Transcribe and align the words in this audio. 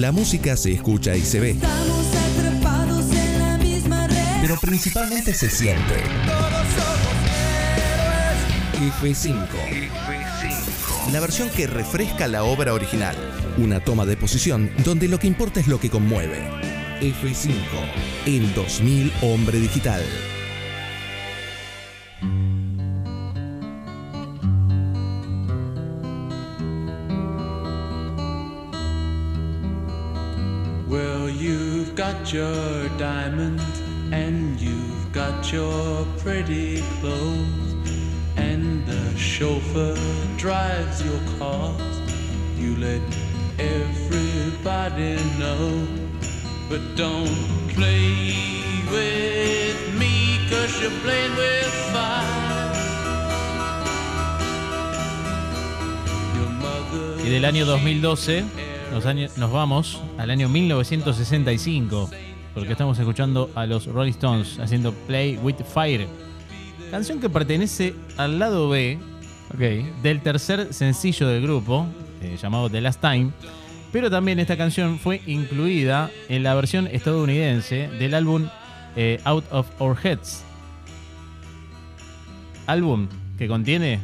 la 0.00 0.12
música 0.12 0.56
se 0.56 0.72
escucha 0.72 1.14
y 1.14 1.20
se 1.20 1.40
ve, 1.40 1.50
Estamos 1.50 2.06
atrapados 2.14 3.04
en 3.12 3.38
la 3.38 3.58
misma 3.58 4.06
red. 4.06 4.40
pero 4.40 4.56
principalmente 4.58 5.34
se 5.34 5.50
siente. 5.50 6.02
F5. 9.02 9.46
La 11.12 11.20
versión 11.20 11.50
que 11.50 11.66
refresca 11.66 12.28
la 12.28 12.44
obra 12.44 12.72
original. 12.72 13.14
Una 13.58 13.80
toma 13.80 14.06
de 14.06 14.16
posición 14.16 14.70
donde 14.84 15.06
lo 15.06 15.18
que 15.18 15.26
importa 15.26 15.60
es 15.60 15.66
lo 15.66 15.78
que 15.78 15.90
conmueve. 15.90 16.38
F5. 17.02 17.52
El 18.26 18.54
2000 18.54 19.12
Hombre 19.20 19.60
Digital. 19.60 20.02
Got 35.50 35.52
your 35.52 36.06
pretty 36.18 36.80
clothes, 37.00 37.74
and 38.36 38.86
the 38.86 39.18
chauffeur 39.18 39.96
drives 40.36 41.02
your 41.04 41.20
cars. 41.38 42.00
You 42.58 42.76
let 42.76 43.00
everybody 43.58 45.16
know, 45.38 45.86
but 46.68 46.80
don't 46.96 47.68
play 47.74 48.34
with 48.90 49.94
me, 49.98 50.38
cause 50.50 50.80
you're 50.80 51.00
playing 51.02 51.34
with 51.36 51.66
fire. 51.92 52.36
Y 57.24 57.28
del 57.28 57.44
año 57.44 57.64
2012 57.64 58.44
nos, 58.92 59.06
año- 59.06 59.28
nos 59.36 59.52
vamos 59.52 60.00
al 60.18 60.30
año 60.30 60.48
1965, 60.48 62.10
porque 62.54 62.72
estamos 62.72 62.98
escuchando 62.98 63.50
a 63.54 63.66
los 63.66 63.86
Rolling 63.86 64.10
Stones 64.10 64.58
haciendo 64.58 64.92
Play 64.92 65.38
with 65.42 65.56
Fire. 65.72 66.06
Canción 66.90 67.20
que 67.20 67.28
pertenece 67.30 67.94
al 68.16 68.38
lado 68.38 68.68
B 68.68 68.98
Ok. 69.54 69.58
del 70.02 70.20
tercer 70.20 70.72
sencillo 70.72 71.26
del 71.28 71.42
grupo, 71.42 71.86
eh, 72.22 72.36
llamado 72.40 72.68
The 72.70 72.80
Last 72.80 73.00
Time. 73.00 73.30
Pero 73.92 74.10
también 74.10 74.38
esta 74.38 74.56
canción 74.56 74.98
fue 74.98 75.20
incluida 75.26 76.10
en 76.28 76.42
la 76.44 76.54
versión 76.54 76.86
estadounidense 76.86 77.88
del 77.98 78.14
álbum 78.14 78.46
eh, 78.96 79.20
Out 79.24 79.44
of 79.50 79.68
Our 79.80 79.96
Heads. 80.02 80.44
Álbum 82.66 83.08
que 83.38 83.48
contiene. 83.48 83.98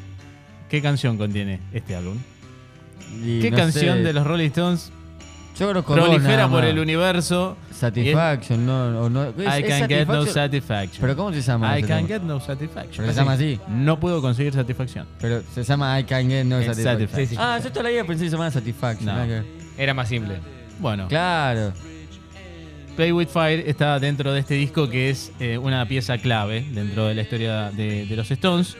¿Qué 0.68 0.82
canción 0.82 1.16
contiene 1.16 1.60
este 1.72 1.94
álbum? 1.94 2.16
Y 3.24 3.38
¿Qué 3.40 3.52
no 3.52 3.56
canción 3.56 3.98
sé, 3.98 4.02
de 4.02 4.12
los 4.12 4.26
Rolling 4.26 4.46
Stones 4.46 4.90
Yo 5.58 5.66
conozco 5.68 5.94
prolifera 5.94 6.48
por 6.48 6.64
el 6.64 6.78
universo? 6.78 7.56
Satisfaction, 7.72 8.66
no, 8.66 9.02
o 9.04 9.08
no. 9.10 9.24
¿es- 9.24 9.34
I 9.38 9.62
es 9.62 9.68
can 9.68 9.88
get 9.88 10.06
no 10.06 10.26
Satisfaction? 10.26 11.00
Pero 11.00 11.16
¿cómo 11.16 11.32
se 11.32 11.40
llama? 11.42 11.78
I 11.78 11.82
can 11.82 12.06
tema? 12.06 12.08
get 12.08 12.22
no 12.22 12.40
satisfaction. 12.40 12.96
Pero 13.04 13.12
se 13.12 13.18
llama 13.18 13.32
así. 13.32 13.60
No 13.68 13.98
puedo 14.00 14.20
conseguir 14.20 14.52
satisfacción. 14.52 15.06
Pero 15.20 15.42
se 15.54 15.62
llama 15.64 15.98
I 15.98 16.04
can 16.04 16.28
get 16.28 16.44
no 16.44 16.56
satisfaction. 16.62 16.84
Satisfaction. 16.84 17.26
Sí, 17.28 17.34
sí. 17.34 17.40
Ah, 17.40 17.58
yo 17.62 17.70
toda 17.70 17.84
la 17.84 17.88
vida 17.90 18.04
pensé 18.04 18.24
que 18.24 18.30
se 18.30 18.32
llamaba 18.36 18.50
Satisfaction. 18.50 19.06
No. 19.28 19.44
Era 19.78 19.94
más 19.94 20.08
simple. 20.08 20.36
Bueno, 20.78 21.08
Claro. 21.08 21.72
Play 22.96 23.12
with 23.12 23.28
Fire 23.28 23.62
está 23.66 23.98
dentro 23.98 24.32
de 24.32 24.40
este 24.40 24.54
disco 24.54 24.88
que 24.88 25.10
es 25.10 25.30
eh, 25.38 25.58
una 25.58 25.86
pieza 25.86 26.16
clave 26.16 26.64
dentro 26.72 27.06
de 27.06 27.14
la 27.14 27.22
historia 27.22 27.70
de, 27.70 28.06
de 28.06 28.16
los 28.16 28.30
Stones. 28.30 28.76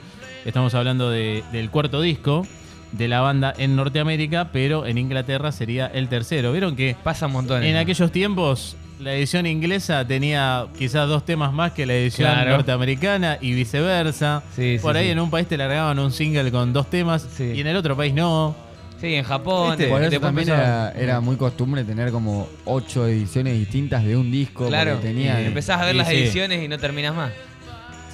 Estamos 0.46 0.74
hablando 0.74 1.10
de- 1.10 1.44
del 1.52 1.70
cuarto 1.70 2.00
disco 2.00 2.46
de 2.92 3.08
la 3.08 3.20
banda 3.20 3.52
en 3.58 3.76
Norteamérica, 3.76 4.50
pero 4.52 4.86
en 4.86 4.98
Inglaterra 4.98 5.52
sería 5.52 5.86
el 5.86 6.08
tercero. 6.08 6.52
¿Vieron 6.52 6.76
que 6.76 6.96
Pasa 7.02 7.26
un 7.26 7.32
montón. 7.32 7.62
en 7.64 7.76
aquellos 7.76 8.10
tiempos 8.12 8.76
la 8.98 9.12
edición 9.14 9.44
inglesa 9.46 10.06
tenía 10.06 10.66
quizás 10.78 11.06
dos 11.06 11.24
temas 11.26 11.52
más 11.52 11.72
que 11.72 11.84
la 11.84 11.92
edición 11.94 12.32
Claro. 12.32 12.52
norteamericana 12.52 13.36
y 13.40 13.52
viceversa? 13.52 14.42
Sí, 14.54 14.78
sí, 14.78 14.82
Por 14.82 14.96
ahí 14.96 15.06
sí. 15.06 15.10
en 15.10 15.20
un 15.20 15.30
país 15.30 15.46
te 15.46 15.56
largaban 15.58 15.98
un 15.98 16.10
single 16.12 16.50
con 16.50 16.72
dos 16.72 16.88
temas 16.88 17.26
Sí. 17.36 17.52
y 17.56 17.60
en 17.60 17.66
el 17.66 17.76
otro 17.76 17.96
país 17.96 18.14
no. 18.14 18.56
Sí, 18.98 19.14
en 19.14 19.24
Japón. 19.24 19.74
Eso 19.78 19.98
después 19.98 20.20
también 20.22 20.48
era, 20.48 20.90
era 20.92 21.20
muy 21.20 21.36
costumbre 21.36 21.84
tener 21.84 22.10
como 22.10 22.48
ocho 22.64 23.06
ediciones 23.06 23.52
distintas 23.58 24.02
de 24.02 24.16
un 24.16 24.32
disco. 24.32 24.68
Claro, 24.68 24.92
porque 24.92 25.08
tenía, 25.08 25.42
y 25.42 25.44
empezás 25.46 25.82
a 25.82 25.84
ver 25.84 25.94
y 25.96 25.98
las 25.98 26.08
sí. 26.08 26.14
ediciones 26.14 26.62
y 26.64 26.68
no 26.68 26.78
terminas 26.78 27.14
más. 27.14 27.30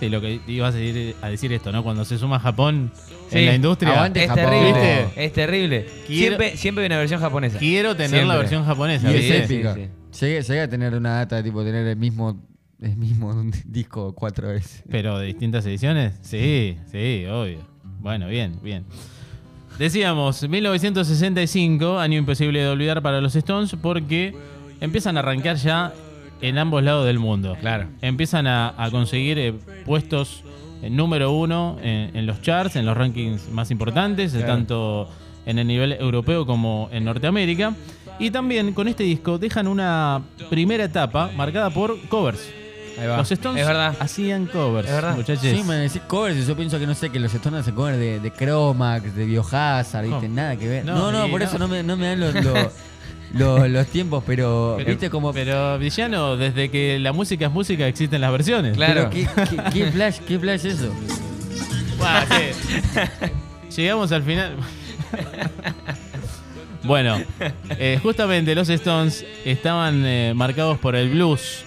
Sí, 0.02 0.08
lo 0.08 0.20
que 0.20 0.40
ibas 0.48 0.74
a 0.74 0.78
decir, 0.78 1.14
a 1.22 1.28
decir 1.28 1.52
esto, 1.52 1.70
¿no? 1.70 1.84
Cuando 1.84 2.04
se 2.04 2.18
suma 2.18 2.40
Japón 2.40 2.90
Sí. 3.30 3.38
en 3.38 3.46
la 3.46 3.54
industria. 3.54 3.92
Aguante 3.92 4.24
Es 4.24 4.28
Japón. 4.30 4.44
terrible, 4.46 5.04
¿Viste? 5.04 5.24
es 5.24 5.32
terrible. 5.32 5.86
Quiero- 6.08 6.36
Siempre, 6.36 6.56
siempre 6.56 6.82
hay 6.82 6.86
una 6.88 6.98
versión 6.98 7.20
japonesa. 7.20 7.58
Quiero 7.60 7.94
tener 7.94 8.10
Siempre. 8.10 8.28
la 8.28 8.36
versión 8.36 8.64
japonesa. 8.64 9.12
Y 9.12 9.14
es 9.16 9.30
épica. 9.50 9.74
sí. 9.76 9.88
Llegué, 10.20 10.42
llegué 10.42 10.60
a 10.60 10.68
tener 10.68 10.94
una 10.94 11.14
data 11.18 11.36
de 11.36 11.44
tipo 11.44 11.62
tener 11.62 11.86
el 11.86 11.96
mismo, 11.96 12.36
el 12.80 12.96
mismo 12.96 13.32
disco 13.64 14.12
cuatro 14.12 14.48
veces. 14.48 14.82
Pero 14.90 15.18
de 15.20 15.26
distintas 15.26 15.64
ediciones, 15.66 16.14
sí, 16.22 16.76
sí, 16.90 17.24
obvio. 17.30 17.58
Bueno, 18.00 18.26
bien, 18.26 18.58
bien. 18.60 18.84
Decíamos, 19.78 20.42
1965, 20.48 21.98
año 22.00 22.18
imposible 22.18 22.60
de 22.60 22.68
olvidar 22.68 23.02
para 23.02 23.20
los 23.20 23.36
Stones, 23.36 23.74
porque 23.80 24.34
empiezan 24.80 25.16
a 25.16 25.20
arrancar 25.20 25.56
ya 25.56 25.92
en 26.42 26.58
ambos 26.58 26.82
lados 26.82 27.06
del 27.06 27.18
mundo. 27.18 27.56
Claro. 27.60 27.86
Empiezan 28.02 28.46
a, 28.46 28.74
a 28.76 28.90
conseguir 28.90 29.38
eh, 29.38 29.54
puestos 29.86 30.42
eh, 30.82 30.90
número 30.90 31.32
uno 31.32 31.78
en, 31.82 32.14
en 32.16 32.26
los 32.26 32.42
charts, 32.42 32.76
en 32.76 32.84
los 32.86 32.96
rankings 32.96 33.48
más 33.50 33.70
importantes, 33.70 34.34
eh, 34.34 34.38
Claro. 34.38 34.52
tanto 34.54 35.08
en 35.46 35.58
el 35.58 35.66
nivel 35.66 35.92
europeo 35.92 36.44
como 36.46 36.88
en 36.92 37.04
Norteamérica. 37.04 37.74
Y 38.18 38.30
también 38.30 38.72
con 38.74 38.88
este 38.88 39.04
disco 39.04 39.38
dejan 39.38 39.66
una 39.66 40.22
primera 40.50 40.84
etapa 40.84 41.30
marcada 41.36 41.70
por 41.70 41.98
covers. 42.08 42.40
Ahí 43.00 43.06
va. 43.06 43.16
Los 43.16 43.32
Stones 43.32 43.62
Es 43.62 43.66
verdad. 43.66 43.96
hacían 44.00 44.46
covers, 44.46 44.86
Es 44.86 44.94
verdad. 44.94 45.16
muchachos. 45.16 45.40
Sí, 45.42 45.62
me 45.66 45.76
decís 45.76 46.02
covers 46.06 46.36
y 46.36 46.44
yo 46.46 46.54
pienso 46.54 46.78
que 46.78 46.86
no 46.86 46.94
sé, 46.94 47.08
que 47.10 47.18
los 47.18 47.32
Stones 47.32 47.60
hacen 47.62 47.74
covers 47.74 47.98
de, 47.98 48.20
de 48.20 48.30
Chromax, 48.32 49.14
de 49.16 49.24
Biohazard, 49.24 50.06
¿viste? 50.06 50.28
Nada 50.28 50.56
que 50.56 50.68
ver. 50.68 50.84
No, 50.84 51.10
No, 51.10 51.26
por 51.30 51.40
no. 51.40 51.46
eso 51.46 51.58
no 51.58 51.68
me, 51.68 51.82
no 51.82 51.96
me 51.96 52.06
dan 52.08 52.20
los, 52.20 52.34
los, 52.34 52.44
los- 53.34 53.68
los 53.70 53.86
tiempos, 53.88 54.22
pero, 54.26 54.74
Pero, 54.78 54.90
¿viste? 54.90 55.10
Como. 55.10 55.32
pero 55.32 55.78
Villano, 55.78 56.36
desde 56.36 56.70
que 56.70 56.98
la 56.98 57.12
música 57.12 57.46
es 57.46 57.52
música, 57.52 57.86
existen 57.86 58.20
las 58.20 58.32
versiones. 58.32 58.76
Claro. 58.76 59.10
¿qué, 59.10 59.26
qué, 59.50 59.56
qué 59.72 59.90
flash, 59.92 60.18
¿Qué 60.26 60.38
flash 60.38 60.66
es 60.66 60.80
eso? 60.80 60.92
Buah, 61.98 62.24
¿qué? 62.26 62.52
Llegamos 63.76 64.12
al 64.12 64.22
final. 64.22 64.56
bueno, 66.84 67.16
eh, 67.70 67.98
justamente 68.02 68.54
los 68.54 68.68
Stones 68.68 69.24
estaban 69.44 70.04
eh, 70.04 70.32
marcados 70.34 70.78
por 70.78 70.96
el 70.96 71.10
blues 71.10 71.64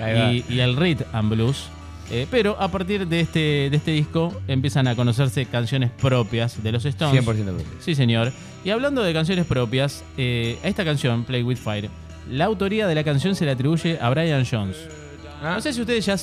y, 0.00 0.44
y 0.52 0.60
el 0.60 0.76
rhythm 0.76 1.04
and 1.12 1.30
blues. 1.30 1.64
Eh, 2.12 2.26
pero 2.30 2.56
a 2.60 2.68
partir 2.68 3.06
de 3.06 3.20
este, 3.20 3.38
de 3.70 3.76
este 3.76 3.92
disco 3.92 4.34
empiezan 4.48 4.88
a 4.88 4.96
conocerse 4.96 5.46
canciones 5.46 5.90
propias 5.92 6.60
de 6.62 6.72
los 6.72 6.84
Stones. 6.84 7.24
100% 7.24 7.24
propio. 7.44 7.64
Sí, 7.80 7.94
señor. 7.94 8.32
Y 8.64 8.70
hablando 8.70 9.02
de 9.02 9.12
canciones 9.12 9.46
propias, 9.46 10.04
eh, 10.18 10.58
a 10.62 10.68
esta 10.68 10.84
canción, 10.84 11.24
Play 11.24 11.42
With 11.42 11.56
Fire, 11.56 11.88
la 12.30 12.44
autoría 12.44 12.86
de 12.86 12.94
la 12.94 13.04
canción 13.04 13.34
se 13.34 13.44
le 13.44 13.52
atribuye 13.52 13.98
a 14.00 14.10
Brian 14.10 14.44
Jones. 14.48 14.76
Ah. 15.42 15.54
No 15.54 15.60
sé 15.62 15.72
si 15.72 15.80
ustedes 15.80 16.04
ya 16.04 16.16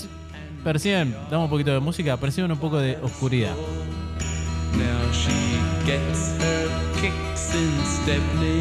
perciben, 0.63 1.15
damos 1.31 1.45
un 1.45 1.49
poquito 1.49 1.71
de 1.71 1.79
música, 1.79 2.15
perciben 2.17 2.51
un 2.51 2.59
poco 2.59 2.77
de 2.77 2.97
oscuridad. 3.01 3.53
Now 4.73 5.11
she 5.11 5.31
gets 5.85 6.35
her 6.39 6.67
kicks 7.01 7.55
in 7.55 7.71
Stepney, 7.83 8.59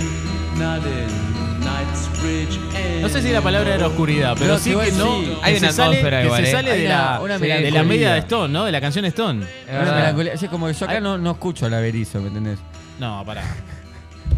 not 0.56 0.80
in 0.86 1.60
Knightsbridge. 1.60 2.58
No 3.02 3.08
sé 3.10 3.20
si 3.20 3.28
la 3.30 3.42
palabra 3.42 3.74
era 3.74 3.88
oscuridad, 3.88 4.34
pero 4.38 4.56
Pero 4.56 4.58
sí 4.58 4.70
que 4.70 4.92
no. 4.96 5.18
sí. 5.20 5.24
que 5.26 5.36
Hay 5.42 5.54
se 5.56 5.60
una 5.64 5.72
sale, 5.72 5.88
atmósfera 5.98 6.18
que 6.20 6.24
igual, 6.26 6.42
se 6.44 6.48
¿eh? 6.48 6.52
sale 6.52 6.70
Hay 6.70 6.80
de, 6.80 6.86
una- 6.86 6.96
la, 7.12 7.20
una 7.20 7.38
de 7.38 7.70
la 7.70 7.82
media 7.84 8.12
de 8.14 8.18
Stone, 8.20 8.52
¿no? 8.52 8.64
De 8.64 8.72
la 8.72 8.80
canción 8.80 9.04
Stone. 9.04 9.42
Es 9.44 9.68
Una 9.68 9.78
verdad. 9.80 9.96
melancolía. 9.96 10.32
Así 10.32 10.48
como 10.48 10.66
que 10.68 10.72
yo 10.72 10.86
acá 10.86 11.00
no, 11.00 11.18
no 11.18 11.32
escucho 11.32 11.68
la 11.68 11.80
Berizo, 11.80 12.20
¿me 12.22 12.28
entendés? 12.28 12.58
No, 12.98 13.22
pará. 13.24 13.42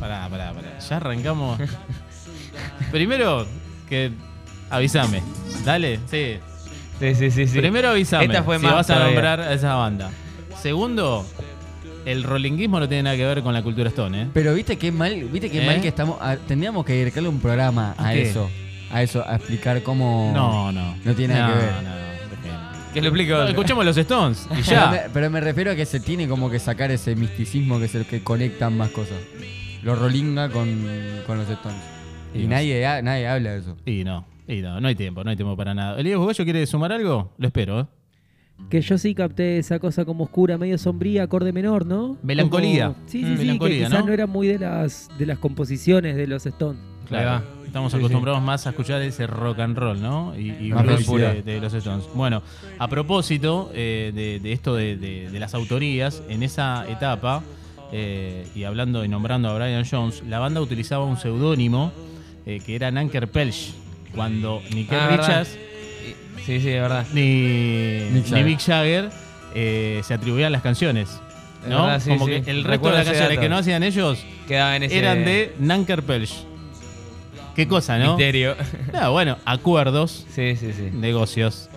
Pará, 0.00 0.28
pará, 0.28 0.52
pará. 0.52 0.78
Ya 0.78 0.96
arrancamos. 0.96 1.58
Primero, 2.90 3.46
que 3.88 4.12
avísame. 4.70 5.22
Dale, 5.64 5.98
sí. 6.10 6.38
Sí, 7.00 7.14
sí, 7.14 7.30
sí, 7.30 7.46
sí. 7.46 7.58
Primero 7.58 7.90
avísame 7.90 8.24
Esta 8.26 8.42
fue 8.42 8.58
si 8.58 8.64
más 8.64 8.74
vas 8.74 8.90
a 8.90 8.98
nombrar 9.04 9.40
a 9.40 9.52
esa 9.52 9.74
banda. 9.74 10.10
Segundo, 10.60 11.24
el 12.04 12.24
rollinguismo 12.24 12.80
no 12.80 12.88
tiene 12.88 13.04
nada 13.04 13.16
que 13.16 13.24
ver 13.24 13.42
con 13.42 13.54
la 13.54 13.62
cultura 13.62 13.88
Stone, 13.90 14.22
¿eh? 14.22 14.26
Pero 14.34 14.52
viste 14.54 14.76
qué 14.76 14.90
mal, 14.90 15.14
viste 15.24 15.50
qué 15.50 15.62
¿Eh? 15.62 15.66
mal 15.66 15.80
que 15.80 15.88
estamos. 15.88 16.18
a- 16.20 16.36
tendríamos 16.36 16.84
que 16.84 16.94
dedicarle 16.94 17.28
un 17.28 17.38
programa 17.40 17.94
a 17.96 18.12
¿Qué? 18.12 18.22
eso. 18.22 18.50
A 18.90 19.02
eso, 19.02 19.22
a 19.26 19.36
explicar 19.36 19.82
cómo. 19.82 20.32
No, 20.34 20.72
no. 20.72 20.96
No 21.04 21.14
tiene 21.14 21.34
nada 21.34 21.48
No, 21.48 21.54
que 21.54 21.60
ver. 21.66 21.72
no. 21.84 21.97
Que 22.94 23.02
lo 23.02 23.10
otro. 23.10 23.48
escuchemos 23.48 23.84
los 23.84 23.96
Stones 23.96 24.46
y 24.50 24.54
Pero 24.54 24.62
ya. 24.62 24.90
me, 24.90 24.98
pero 25.12 25.30
me 25.30 25.40
refiero 25.40 25.70
a 25.70 25.76
que 25.76 25.84
se 25.86 26.00
tiene 26.00 26.26
como 26.26 26.50
que 26.50 26.58
sacar 26.58 26.90
ese 26.90 27.14
misticismo 27.16 27.78
que 27.78 27.84
es 27.86 27.94
el 27.94 28.06
que 28.06 28.22
conectan 28.22 28.76
más 28.76 28.90
cosas. 28.90 29.18
Lo 29.82 29.94
rolinga 29.94 30.48
con, 30.50 30.68
con 31.26 31.38
los 31.38 31.48
Stones. 31.48 31.80
Y, 32.34 32.40
Y 32.40 32.42
no 32.44 32.50
nadie, 32.50 32.84
ha- 32.86 33.02
nadie 33.02 33.28
habla 33.28 33.52
de 33.52 33.58
eso. 33.60 33.76
Y 33.86 34.04
no, 34.04 34.24
y 34.46 34.56
no, 34.62 34.80
no 34.80 34.88
hay 34.88 34.94
tiempo, 34.94 35.22
no 35.22 35.30
hay 35.30 35.36
tiempo 35.36 35.56
para 35.56 35.74
nada. 35.74 35.98
¿Elías 36.00 36.18
Bugallo 36.18 36.44
quiere 36.44 36.66
sumar 36.66 36.92
algo? 36.92 37.32
Lo 37.38 37.46
espero, 37.46 37.80
¿eh? 37.80 37.86
Que 38.70 38.80
yo 38.80 38.98
sí 38.98 39.14
capté 39.14 39.58
esa 39.58 39.78
cosa 39.78 40.04
como 40.04 40.24
oscura, 40.24 40.58
medio 40.58 40.78
sombría, 40.78 41.22
acorde 41.22 41.52
menor, 41.52 41.86
¿no? 41.86 42.16
Melancolía. 42.24 42.86
Como- 42.94 42.98
sí, 43.08 43.18
Mm, 43.18 43.24
sí, 43.26 43.32
sí, 43.36 43.38
melancolía, 43.44 43.78
que 43.78 43.84
quizás 43.84 44.00
¿no? 44.00 44.06
¿no? 44.06 44.12
era 44.12 44.26
muy 44.26 44.48
de 44.48 44.58
las, 44.58 45.08
de 45.16 45.26
las 45.26 45.38
composiciones 45.38 46.16
de 46.16 46.26
los 46.26 46.44
Stones. 46.44 46.80
Claro. 47.08 47.26
va. 47.30 47.44
Estamos 47.68 47.92
Sí, 47.92 47.98
acostumbrados 47.98 48.42
más 48.42 48.66
a 48.66 48.70
escuchar 48.70 49.00
ese 49.02 49.26
rock 49.26 49.60
and 49.60 49.76
roll, 49.78 50.00
¿no? 50.00 50.34
Y, 50.36 50.50
y 50.50 50.70
de, 50.72 51.42
de 51.44 51.60
los 51.60 51.72
Stones. 51.74 52.06
Bueno, 52.14 52.42
a 52.78 52.88
propósito 52.88 53.70
eh, 53.74 54.10
de, 54.14 54.40
de 54.40 54.52
esto 54.52 54.74
de, 54.74 54.96
de- 54.96 55.30
de 55.30 55.38
las 55.40 55.54
autorías, 55.54 56.22
en 56.28 56.42
esa 56.42 56.84
etapa, 56.88 57.42
eh, 57.92 58.46
y 58.54 58.64
hablando 58.64 59.04
y 59.04 59.08
nombrando 59.08 59.48
a 59.50 59.54
Brian 59.54 59.84
Jones, 59.88 60.22
la 60.26 60.38
banda 60.38 60.60
utilizaba 60.60 61.04
un 61.04 61.18
seudónimo 61.18 61.92
eh, 62.46 62.60
que 62.64 62.74
era 62.74 62.90
Nanker 62.90 63.28
Pelch, 63.28 63.72
cuando 64.14 64.62
ni 64.74 64.84
Keith 64.84 64.92
Ah, 65.00 65.08
¿verdad? 65.08 65.26
Richards 65.28 65.58
Sí, 66.46 66.60
sí, 66.60 66.68
es 66.70 66.80
verdad. 66.80 67.06
ni 67.12 67.20
Mick 68.10 68.12
ni 68.14 68.22
Jagger. 68.30 68.44
Mick 68.46 68.60
Jagger 68.60 69.10
eh, 69.54 70.00
se 70.04 70.14
atribuían 70.14 70.50
las 70.52 70.62
canciones. 70.62 71.10
Es 71.62 71.68
¿no? 71.68 71.82
verdad, 71.82 72.00
sí, 72.00 72.10
Como 72.10 72.24
sí. 72.26 72.30
que 72.40 72.50
el 72.50 72.56
resto 72.64 72.70
Recuerdo 72.70 72.96
de 72.98 73.04
las 73.04 73.12
canciones 73.12 73.38
que 73.38 73.48
no 73.50 73.58
hacían 73.58 73.82
ellos 73.82 74.24
Quedaba 74.46 74.76
en 74.76 74.84
ese 74.84 74.98
eran 74.98 75.24
de 75.26 75.54
Nanker 75.58 76.02
Pelch. 76.02 76.32
Qué 77.58 77.66
cosa, 77.66 77.98
¿no? 77.98 78.10
misterio. 78.16 78.54
Ah, 78.94 79.08
bueno, 79.08 79.36
acuerdos, 79.44 80.24
sí, 80.30 80.54
sí, 80.54 80.72
sí. 80.72 80.90
negocios, 80.92 81.68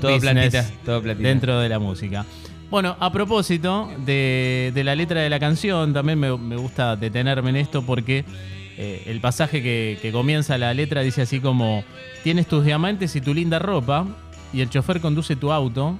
Todo 0.00 0.12
business 0.14 0.50
platita, 0.52 0.84
todo 0.84 1.02
platita. 1.02 1.26
dentro 1.28 1.58
de 1.58 1.68
la 1.68 1.80
música. 1.80 2.24
Bueno, 2.70 2.96
a 3.00 3.10
propósito 3.10 3.90
de, 4.04 4.70
de 4.72 4.84
la 4.84 4.94
letra 4.94 5.22
de 5.22 5.28
la 5.28 5.40
canción, 5.40 5.92
también 5.92 6.20
me, 6.20 6.36
me 6.36 6.54
gusta 6.54 6.94
detenerme 6.94 7.50
en 7.50 7.56
esto 7.56 7.82
porque 7.82 8.24
eh, 8.78 9.02
el 9.06 9.20
pasaje 9.20 9.64
que, 9.64 9.98
que 10.00 10.12
comienza 10.12 10.58
la 10.58 10.72
letra 10.74 11.00
dice 11.00 11.22
así 11.22 11.40
como, 11.40 11.82
tienes 12.22 12.46
tus 12.46 12.64
diamantes 12.64 13.16
y 13.16 13.20
tu 13.20 13.34
linda 13.34 13.58
ropa 13.58 14.06
y 14.52 14.60
el 14.60 14.70
chofer 14.70 15.00
conduce 15.00 15.34
tu 15.34 15.50
auto, 15.50 15.98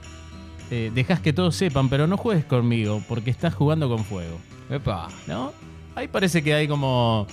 eh, 0.70 0.92
dejas 0.94 1.18
que 1.18 1.32
todos 1.32 1.56
sepan, 1.56 1.88
pero 1.88 2.06
no 2.06 2.16
juegues 2.16 2.44
conmigo 2.44 3.02
porque 3.08 3.30
estás 3.30 3.54
jugando 3.56 3.88
con 3.88 4.04
fuego. 4.04 4.38
Epa. 4.70 5.08
¿no? 5.26 5.52
Ahí 5.96 6.06
parece 6.06 6.44
que 6.44 6.54
hay 6.54 6.68
como. 6.68 7.26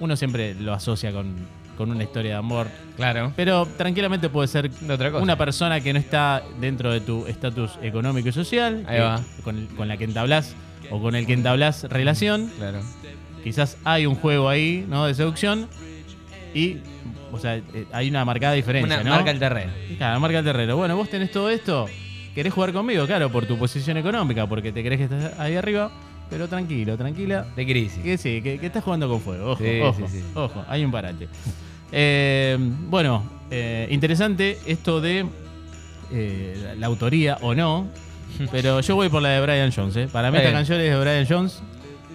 Uno 0.00 0.16
siempre 0.16 0.54
lo 0.54 0.72
asocia 0.74 1.12
con, 1.12 1.34
con 1.76 1.90
una 1.90 2.02
historia 2.02 2.32
de 2.32 2.36
amor, 2.36 2.68
Claro. 2.96 3.32
pero 3.36 3.66
tranquilamente 3.76 4.28
puede 4.28 4.48
ser 4.48 4.70
otra 4.90 5.10
cosa. 5.10 5.22
una 5.22 5.36
persona 5.38 5.80
que 5.80 5.92
no 5.92 5.98
está 5.98 6.42
dentro 6.60 6.92
de 6.92 7.00
tu 7.00 7.26
estatus 7.26 7.78
económico 7.82 8.28
y 8.28 8.32
social, 8.32 8.84
Ahí 8.88 8.96
que- 8.96 9.02
va. 9.02 9.20
Con, 9.44 9.66
con 9.76 9.88
la 9.88 9.96
que 9.96 10.04
entablas 10.04 10.54
o 10.90 11.00
con 11.00 11.14
el 11.14 11.26
que 11.26 11.32
entablas 11.32 11.84
relación. 11.84 12.50
Claro. 12.58 12.80
Quizás 13.42 13.76
hay 13.84 14.06
un 14.06 14.14
juego 14.14 14.48
ahí, 14.48 14.84
¿no? 14.88 15.06
De 15.06 15.14
seducción 15.14 15.68
y. 16.54 16.78
O 17.32 17.38
sea, 17.38 17.56
eh, 17.56 17.86
hay 17.92 18.08
una 18.10 18.24
marcada 18.24 18.52
diferencia, 18.54 18.94
Una 19.00 19.04
¿no? 19.04 19.10
marca 19.16 19.30
el 19.32 19.38
terreno. 19.40 19.72
Claro, 19.98 20.20
marca 20.20 20.38
el 20.38 20.44
terreno. 20.44 20.76
Bueno, 20.76 20.96
vos 20.96 21.08
tenés 21.10 21.30
todo 21.32 21.50
esto. 21.50 21.86
¿Querés 22.34 22.52
jugar 22.52 22.72
conmigo? 22.72 23.06
Claro, 23.06 23.30
por 23.30 23.44
tu 23.46 23.58
posición 23.58 23.96
económica, 23.96 24.46
porque 24.46 24.70
te 24.72 24.82
crees 24.84 24.98
que 24.98 25.04
estás 25.14 25.38
ahí 25.40 25.56
arriba. 25.56 25.90
Pero 26.30 26.48
tranquilo, 26.48 26.96
tranquila. 26.96 27.46
De 27.54 27.64
crisis. 27.66 28.02
Que 28.02 28.18
sí, 28.18 28.40
que, 28.42 28.58
que 28.58 28.66
estás 28.66 28.82
jugando 28.82 29.08
con 29.08 29.20
fuego. 29.20 29.52
Ojo, 29.52 29.62
Sí, 29.62 29.80
ojo, 29.80 30.00
sí, 30.08 30.18
sí. 30.18 30.24
ojo. 30.34 30.64
Hay 30.68 30.84
un 30.84 30.90
parate. 30.90 31.28
Eh, 31.92 32.56
bueno, 32.88 33.22
eh, 33.50 33.86
interesante 33.90 34.58
esto 34.66 35.00
de 35.00 35.26
eh, 36.12 36.74
la, 36.78 36.86
autoría 36.86 37.38
o 37.42 37.54
no. 37.54 37.86
Pero 38.50 38.80
yo 38.80 38.96
voy 38.96 39.08
por 39.10 39.22
la 39.22 39.28
de 39.30 39.40
Brian 39.42 39.70
Jones. 39.70 39.94
¿eh? 39.96 40.08
Para 40.10 40.30
mí 40.32 40.38
esta 40.38 40.50
canción 40.50 40.80
es 40.80 40.90
de 40.90 40.98
Brian 41.00 41.26
Jones. 41.28 41.60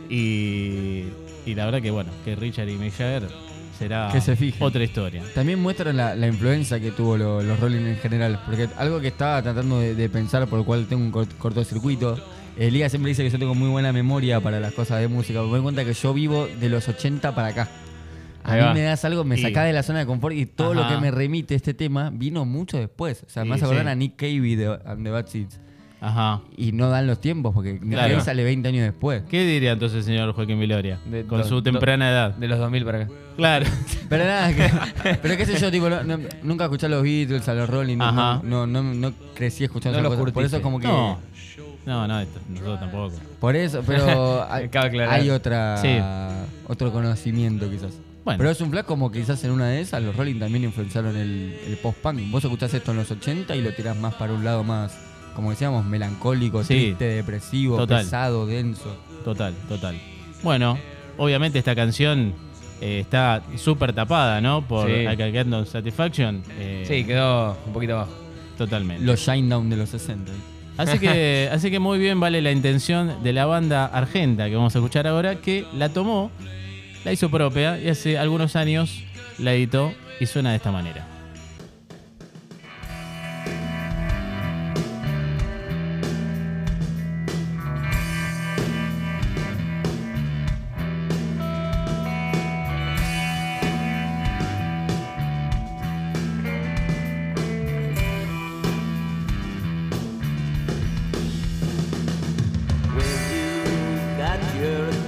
Y, 0.09 1.06
y 1.45 1.56
la 1.56 1.65
verdad 1.65 1.81
que 1.81 1.91
bueno, 1.91 2.11
que 2.25 2.35
Richard 2.35 2.67
y 2.67 2.75
Mick 2.77 2.94
Jagger 2.97 3.27
será 3.77 4.09
Que 4.11 4.19
se 4.19 4.35
fijen. 4.35 4.61
otra 4.61 4.83
historia. 4.83 5.23
También 5.33 5.61
muestran 5.61 5.95
la, 5.95 6.15
la 6.15 6.27
influencia 6.27 6.79
que 6.79 6.91
tuvo 6.91 7.15
lo- 7.15 7.41
los 7.41 7.59
Rolling 7.59 7.85
en 7.85 7.97
general. 7.97 8.41
Porque 8.45 8.67
algo 8.77 9.00
que 9.00 9.07
estaba 9.09 9.41
tratando 9.41 9.79
de, 9.79 9.95
de 9.95 10.09
pensar, 10.09 10.45
por 10.47 10.59
lo 10.59 10.65
cual 10.65 10.88
tengo 10.88 11.03
un 11.03 11.11
cort- 11.13 11.38
cortocircuito. 11.38 12.17
Liga 12.71 12.89
siempre 12.89 13.09
dice 13.09 13.23
que 13.23 13.29
yo 13.29 13.39
tengo 13.39 13.56
muy 13.56 13.69
buena 13.69 13.94
memoria 13.94 14.41
para 14.41 14.59
las 14.59 14.73
cosas 14.73 15.00
de 15.00 15.07
música. 15.07 15.41
Me 15.41 15.47
doy 15.50 15.61
cuenta 15.61 15.85
que 15.85 15.94
yo 15.94 16.13
vivo 16.13 16.47
de 16.59 16.69
los 16.69 16.88
80 16.88 17.33
para 17.33 17.47
acá. 17.50 17.67
A 18.44 18.53
Ahí 18.53 18.61
mí 18.61 18.67
va. 18.67 18.73
me 18.73 18.81
das 18.81 19.03
algo, 19.06 19.23
me 19.23 19.38
Y- 19.38 19.41
sacás 19.41 19.65
de 19.65 19.73
la 19.73 19.83
zona 19.83 20.00
de 20.00 20.06
confort 20.06 20.35
y 20.35 20.45
todo 20.45 20.73
lo 20.73 20.81
Ajá. 20.83 20.95
que 20.95 21.01
me 21.01 21.11
remite 21.11 21.56
este 21.56 21.73
tema 21.73 22.09
vino 22.11 22.45
mucho 22.45 22.77
después. 22.77 23.23
O 23.25 23.29
sea, 23.29 23.44
me 23.44 23.51
Y 23.51 23.53
hace 23.53 23.65
acordar 23.65 23.85
sí. 23.85 23.89
a 23.91 23.95
Nick 23.95 24.15
Cave 24.15 24.56
de 24.56 24.79
and 24.85 25.03
the 25.03 25.09
Bad 25.11 25.27
Seeds. 25.27 25.59
Ajá. 26.01 26.41
Y 26.56 26.71
no 26.71 26.89
dan 26.89 27.07
los 27.07 27.19
tiempos 27.19 27.53
porque 27.53 27.73
Nick 27.73 27.89
Claro. 27.91 28.13
Cave 28.13 28.21
sale 28.23 28.44
20 28.45 28.69
años 28.69 28.83
después. 28.83 29.23
¿Qué 29.29 29.45
diría 29.45 29.73
entonces 29.73 29.97
el 30.00 30.03
señor 30.06 30.31
Joaquín 30.33 30.57
Viloria? 30.57 30.97
De- 31.06 31.25
con 31.25 31.39
do- 31.41 31.47
su 31.47 31.56
do- 31.56 31.63
temprana 31.63 32.09
edad. 32.09 32.35
De 32.35 32.47
los 32.47 32.57
2000 32.57 32.85
para 32.85 33.01
acá. 33.03 33.13
Claro. 33.35 33.65
Pero 34.09 34.23
nada, 34.23 34.53
que- 34.56 35.15
pero 35.21 35.38
qué 35.38 35.45
sé 35.45 35.57
yo, 35.59 35.69
tipo, 35.69 35.89
no- 35.89 36.03
no- 36.03 36.19
nunca 36.41 36.63
escuché 36.63 36.85
a 36.85 36.89
los 36.89 37.03
Beatles, 37.03 37.47
a 37.50 37.53
los 37.53 37.69
Rolling, 37.69 37.97
no, 37.97 38.06
Ajá. 38.06 38.41
no, 38.44 38.65
no, 38.65 39.13
crecí 39.35 39.65
escuchando 39.65 39.97
No 40.01 40.07
esas 40.07 40.11
los 40.11 40.19
cosas. 40.19 40.33
Por 40.33 40.44
eso 40.45 40.56
es 40.57 40.61
como 40.63 40.79
que. 40.79 40.88
No. 40.88 41.19
No, 41.89 42.07
no, 42.07 42.19
esto- 42.19 42.39
nosotros 42.47 42.80
tampoco. 42.80 43.15
Por 43.39 43.56
eso, 43.56 43.81
pero 43.86 44.45
hay, 44.51 45.30
otra, 45.31 45.77
Sí. 45.77 45.97
otro 46.68 46.91
conocimiento 46.91 47.68
quizás. 47.68 47.94
Bueno. 48.24 48.38
Pero 48.38 48.51
es 48.51 48.62
un 48.62 48.69
flash 48.69 48.86
como 48.86 49.12
quizás 49.12 49.44
en 49.44 49.50
una 49.50 49.65
de 49.69 49.81
esas 49.81 50.03
los 50.03 50.15
Rolling 50.15 50.38
también 50.39 50.63
influenciaron 50.65 51.18
el, 51.18 51.57
el 51.65 51.77
post-punk. 51.77 52.30
Vos 52.30 52.44
escuchás 52.44 52.71
esto 52.75 52.91
en 52.91 52.97
los 52.97 53.09
80 53.09 53.56
y 53.56 53.62
lo 53.63 53.74
tirás 53.74 53.97
más 53.97 54.13
para 54.13 54.33
un 54.33 54.44
lado 54.45 54.63
más, 54.63 54.95
como 55.36 55.50
decíamos, 55.50 55.83
melancólico, 55.83 56.62
Sí. 56.63 56.68
triste, 56.75 57.06
depresivo, 57.06 57.77
Total. 57.77 58.03
pesado, 58.03 58.45
denso. 58.45 58.95
Total, 59.25 59.53
total. 59.68 60.00
Bueno, 60.44 60.77
obviamente 61.18 61.57
esta 61.57 61.74
canción 61.75 62.33
eh, 62.81 63.00
está 63.00 63.42
súper 63.57 63.94
tapada, 63.94 64.39
¿no? 64.42 64.68
Por 64.68 64.88
Sí. 64.88 64.94
I 65.12 65.18
Can 65.18 65.31
Get 65.31 65.47
No 65.47 65.65
Satisfaction. 65.65 66.44
eh, 66.59 66.83
Sí, 66.88 67.03
quedó 67.06 67.57
un 67.65 67.74
poquito 67.74 67.94
abajo. 67.94 68.12
Totalmente. 68.59 69.03
Los 69.03 69.21
Shinedown 69.21 69.69
de 69.71 69.75
los 69.77 69.89
60. 69.89 70.31
Así 70.79 70.97
que, 70.97 71.49
así 71.51 71.69
que 71.69 71.79
muy 71.79 71.99
bien 71.99 72.21
vale 72.21 72.41
la 72.41 72.51
intención 72.51 73.21
de 73.21 73.33
la 73.33 73.45
banda 73.45 73.85
argenta 73.85 74.47
que 74.49 74.55
vamos 74.55 74.73
a 74.75 74.79
escuchar 74.79 75.07
ahora, 75.07 75.35
que 75.35 75.65
la 75.73 75.89
tomó, 75.89 76.31
la 77.03 77.11
hizo 77.11 77.29
propia 77.29 77.77
y 77.77 77.89
hace 77.89 78.17
algunos 78.17 78.55
años 78.55 79.03
la 79.37 79.53
editó 79.53 79.93
y 80.21 80.25
suena 80.25 80.51
de 80.51 80.55
esta 80.55 80.71
manera. 80.71 81.19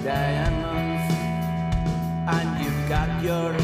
Diamonds 0.03 1.13
and 2.27 2.63
you've 2.63 2.89
got 2.89 3.21
your 3.21 3.60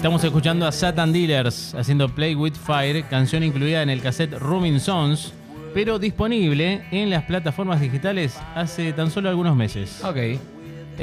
Estamos 0.00 0.24
escuchando 0.24 0.66
a 0.66 0.72
Satan 0.72 1.12
Dealers 1.12 1.74
haciendo 1.74 2.08
Play 2.08 2.34
with 2.34 2.54
Fire, 2.54 3.04
canción 3.04 3.42
incluida 3.44 3.82
en 3.82 3.90
el 3.90 4.00
cassette 4.00 4.32
Rooming 4.38 4.80
Sons, 4.80 5.34
pero 5.74 5.98
disponible 5.98 6.82
en 6.90 7.10
las 7.10 7.24
plataformas 7.24 7.80
digitales 7.82 8.38
hace 8.54 8.92
tan 8.94 9.10
solo 9.10 9.28
algunos 9.28 9.54
meses. 9.56 10.02
Ok. 10.02 10.16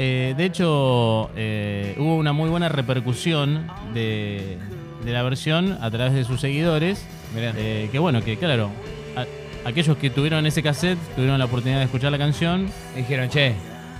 Eh, 0.00 0.34
de 0.36 0.44
hecho, 0.44 1.30
eh, 1.36 1.94
hubo 1.98 2.16
una 2.16 2.32
muy 2.32 2.50
buena 2.50 2.68
repercusión 2.68 3.68
de, 3.94 4.58
de 5.04 5.12
la 5.12 5.22
versión 5.22 5.78
a 5.80 5.90
través 5.92 6.12
de 6.14 6.24
sus 6.24 6.40
seguidores. 6.40 7.04
Mirá. 7.34 7.52
Eh, 7.56 7.88
que 7.92 7.98
bueno, 8.00 8.22
que 8.24 8.36
claro, 8.36 8.68
a- 9.16 9.68
aquellos 9.68 9.96
que 9.96 10.10
tuvieron 10.10 10.44
ese 10.44 10.60
cassette 10.62 10.98
tuvieron 11.14 11.38
la 11.38 11.44
oportunidad 11.44 11.78
de 11.78 11.84
escuchar 11.84 12.10
la 12.10 12.18
canción 12.18 12.68
Dijeron, 12.96 13.28
che. 13.28 13.54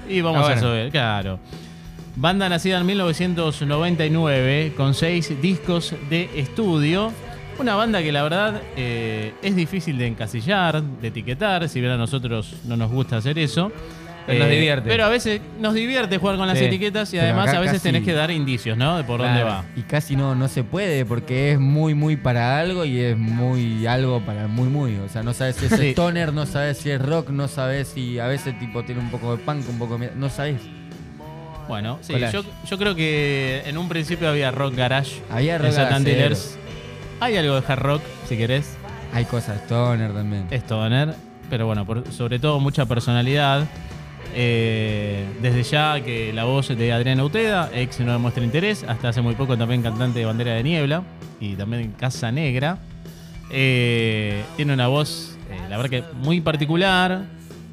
y 0.08 0.20
vamos 0.22 0.48
Ah, 0.48 0.52
a 0.54 0.56
saber, 0.58 0.90
claro. 0.90 1.38
Banda 2.20 2.48
nacida 2.48 2.78
en 2.80 2.86
1999 2.86 4.72
con 4.76 4.92
seis 4.94 5.32
discos 5.40 5.94
de 6.10 6.28
estudio. 6.36 7.12
Una 7.60 7.76
banda 7.76 8.02
que 8.02 8.10
la 8.10 8.22
verdad 8.24 8.60
eh, 8.76 9.34
es 9.42 9.54
difícil 9.54 9.98
de 9.98 10.08
encasillar, 10.08 10.82
de 10.82 11.08
etiquetar, 11.08 11.68
si 11.68 11.80
bien 11.80 11.92
a 11.92 11.96
nosotros 11.96 12.54
no 12.64 12.76
nos 12.76 12.90
gusta 12.90 13.18
hacer 13.18 13.38
eso. 13.38 13.70
Pero 14.26 14.40
nos 14.40 14.50
divierte. 14.50 14.88
Pero 14.90 15.04
a 15.04 15.08
veces 15.08 15.40
nos 15.60 15.72
divierte 15.74 16.18
jugar 16.18 16.36
con 16.36 16.46
las 16.48 16.58
Sí. 16.58 16.64
etiquetas 16.66 17.14
y 17.14 17.18
además 17.18 17.48
a 17.54 17.60
veces 17.60 17.76
casi- 17.78 17.84
tenés 17.88 18.04
que 18.04 18.12
dar 18.12 18.30
indicios, 18.30 18.76
¿no? 18.76 18.96
De 18.98 19.04
por 19.04 19.20
dónde 19.20 19.42
va. 19.42 19.64
Y 19.76 19.82
casi 19.82 20.16
no, 20.16 20.34
no 20.34 20.48
se 20.48 20.64
puede 20.64 21.06
porque 21.06 21.52
es 21.52 21.58
muy, 21.60 21.94
muy 21.94 22.16
para 22.16 22.58
algo 22.60 22.84
y 22.84 22.98
es 23.00 23.16
muy 23.16 23.86
algo 23.86 24.20
para 24.20 24.46
muy, 24.48 24.68
muy. 24.68 24.96
O 24.96 25.08
sea, 25.08 25.22
no 25.22 25.32
sabes 25.34 25.56
si 25.56 25.66
es 25.66 25.72
Sí. 25.72 25.86
stoner, 25.90 26.32
no 26.34 26.44
sabes 26.46 26.78
si 26.78 26.90
es 26.90 27.00
rock, 27.00 27.30
no 27.30 27.48
sabes 27.48 27.88
si 27.88 28.18
a 28.18 28.26
veces 28.26 28.58
tipo 28.58 28.82
tiene 28.84 29.00
un 29.00 29.10
poco 29.10 29.34
de 29.36 29.42
punk, 29.42 29.66
un 29.68 29.78
poco 29.78 29.96
de... 29.96 30.10
No 30.14 30.28
sabes. 30.28 30.60
Bueno, 31.68 31.98
sí, 32.00 32.14
yo, 32.32 32.42
yo 32.68 32.78
creo 32.78 32.94
que 32.94 33.62
en 33.66 33.76
un 33.78 33.88
principio 33.88 34.28
había 34.28 34.50
rock 34.50 34.74
garage. 34.74 35.20
Había 35.30 35.58
rock. 35.58 35.72
Dealers. 36.02 36.58
Hay 37.20 37.36
algo 37.36 37.60
de 37.60 37.66
hard 37.72 37.80
rock, 37.80 38.02
si 38.28 38.36
querés. 38.36 38.76
Hay 39.12 39.24
cosas 39.24 39.56
stoner 39.62 40.12
también. 40.12 40.46
Stoner, 40.50 41.14
pero 41.50 41.66
bueno, 41.66 41.84
por- 41.86 42.10
sobre 42.12 42.38
todo 42.38 42.58
mucha 42.60 42.86
personalidad. 42.86 43.64
Eh, 44.34 45.24
desde 45.40 45.62
ya 45.62 46.00
que 46.04 46.32
la 46.32 46.44
voz 46.44 46.68
de 46.68 46.92
Adrián 46.92 47.20
Uteda, 47.20 47.70
ex 47.74 47.98
no 48.00 48.12
demuestra 48.12 48.44
interés, 48.44 48.84
hasta 48.86 49.08
hace 49.08 49.22
muy 49.22 49.34
poco 49.34 49.56
también 49.56 49.82
cantante 49.82 50.18
de 50.18 50.24
Bandera 50.26 50.52
de 50.52 50.62
Niebla 50.62 51.02
y 51.40 51.54
también 51.54 51.92
Casa 51.92 52.30
Negra. 52.30 52.78
Eh, 53.50 54.44
tiene 54.56 54.74
una 54.74 54.88
voz, 54.88 55.36
eh, 55.50 55.56
la 55.70 55.76
verdad 55.78 55.90
que 55.90 56.04
muy 56.18 56.40
particular, 56.42 57.22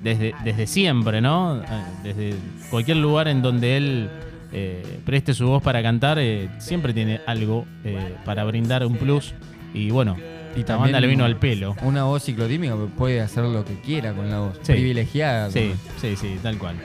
desde, 0.02 0.34
desde 0.44 0.66
siempre, 0.68 1.20
¿no? 1.20 1.62
Desde 2.04 2.36
cualquier 2.70 2.98
lugar 2.98 3.28
en 3.28 3.42
donde 3.42 3.78
él 3.78 4.10
eh, 4.52 4.84
preste 5.06 5.34
su 5.34 5.48
voz 5.48 5.62
para 5.64 5.82
cantar, 5.84 6.18
eh, 6.20 6.50
siempre 6.60 6.94
tiene 6.94 7.22
algo 7.26 7.66
eh, 7.84 8.16
para 8.26 8.44
brindar 8.44 8.86
un 8.86 8.96
plus. 8.98 9.34
Y 9.74 9.90
bueno, 9.92 10.16
Y 10.56 10.64
la 10.64 10.78
banda 10.78 11.00
le 11.02 11.08
vino 11.08 11.26
al 11.26 11.36
pelo. 11.38 11.76
Una 11.82 12.04
voz 12.06 12.24
ciclotímica 12.24 12.74
que 12.76 12.86
puede 12.98 13.20
hacer 13.22 13.44
lo 13.44 13.66
que 13.66 13.80
quiera 13.82 14.14
con 14.14 14.30
la 14.30 14.40
voz. 14.40 14.58
Sí. 14.62 14.72
Privilegiada. 14.74 15.52
Sí, 15.52 15.74
sí, 16.00 16.16
sí, 16.16 16.38
tal 16.42 16.58
cual. 16.58 16.76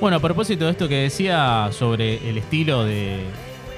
Bueno, 0.00 0.18
a 0.18 0.20
propósito 0.20 0.66
de 0.66 0.72
esto 0.72 0.88
que 0.88 0.96
decía 0.96 1.68
sobre 1.72 2.28
el 2.28 2.36
estilo 2.36 2.84
de, 2.84 3.20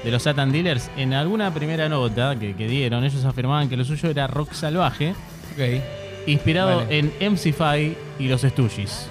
de 0.03 0.11
los 0.11 0.23
Satan 0.23 0.51
Dealers, 0.51 0.89
en 0.97 1.13
alguna 1.13 1.53
primera 1.53 1.87
nota 1.87 2.37
que, 2.37 2.55
que 2.55 2.67
dieron, 2.67 3.05
ellos 3.05 3.23
afirmaban 3.23 3.69
que 3.69 3.77
lo 3.77 3.85
suyo 3.85 4.09
era 4.09 4.27
rock 4.27 4.51
salvaje, 4.51 5.11
Ok. 5.53 5.81
inspirado 6.27 6.77
Vale. 6.79 6.97
en 6.99 7.11
MC5 7.19 7.93
y 8.19 8.27
los 8.27 8.41
Stooges. 8.41 9.07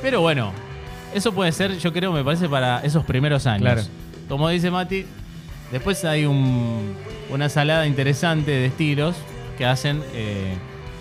Pero 0.00 0.20
bueno, 0.20 0.52
eso 1.14 1.32
puede 1.32 1.52
ser, 1.52 1.78
yo 1.78 1.92
creo, 1.92 2.12
me 2.12 2.22
parece, 2.24 2.48
para 2.48 2.80
esos 2.80 3.04
primeros 3.04 3.46
años. 3.46 3.62
Claro. 3.62 3.82
Como 4.28 4.48
dice 4.48 4.70
Mati, 4.70 5.04
después 5.72 6.04
hay 6.04 6.24
un- 6.26 6.92
una 7.30 7.48
salada 7.48 7.86
interesante 7.86 8.50
de 8.50 8.66
estilos 8.66 9.16
que 9.56 9.64
hacen 9.66 10.02
eh, 10.14 10.54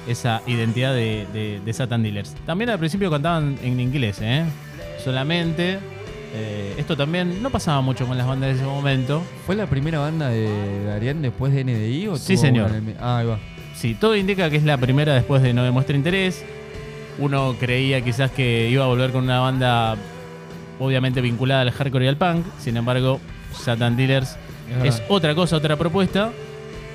esa 0.08 0.42
identidad 0.48 0.94
de, 0.94 1.28
de- 1.34 1.60
de 1.64 1.74
Satan 1.74 2.04
Dealers. 2.04 2.34
También 2.46 2.70
al 2.70 2.80
principio 2.80 3.10
cantaban 3.12 3.58
en 3.64 3.80
inglés, 3.80 4.20
¿eh? 4.22 4.46
Solamente. 5.04 5.80
eh, 6.34 6.74
esto 6.78 6.98
también 6.98 7.42
no 7.42 7.50
pasaba 7.50 7.80
mucho 7.82 8.06
con 8.06 8.18
las 8.18 8.28
bandas 8.28 8.50
de 8.50 8.56
ese 8.56 8.66
momento. 8.66 9.24
¿Fue 9.46 9.56
la 9.56 9.66
primera 9.66 10.00
banda 10.00 10.28
de 10.30 10.84
Darían 10.86 11.22
después 11.22 11.54
de 11.54 11.64
NDI 11.64 12.08
o 12.10 12.18
Sí, 12.18 12.36
señor. 12.36 12.70
Ah, 13.00 13.20
ahí 13.20 13.26
va. 13.28 13.40
Sí, 13.74 13.96
todo 13.96 14.16
indica 14.16 14.50
que 14.50 14.58
es 14.58 14.64
la 14.64 14.78
primera 14.78 15.14
después 15.14 15.42
de 15.42 15.54
No 15.54 15.64
Demuestra 15.64 15.96
Interés. 15.96 16.44
Uno 17.20 17.56
creía 17.60 18.02
quizás 18.02 18.32
que 18.32 18.70
iba 18.70 18.84
a 18.84 18.88
volver 18.88 19.12
con 19.12 19.24
una 19.24 19.40
banda 19.40 19.96
obviamente 20.80 21.22
vinculada 21.22 21.62
al 21.62 21.72
hardcore 21.72 22.06
y 22.06 22.08
al 22.08 22.18
punk. 22.18 22.46
Sin 22.60 22.78
embargo, 22.78 23.20
Satan 23.54 23.96
Dealers 23.98 24.38
Es 24.84 25.02
otra 25.10 25.34
cosa, 25.34 25.56
otra 25.58 25.76
propuesta. 25.78 26.32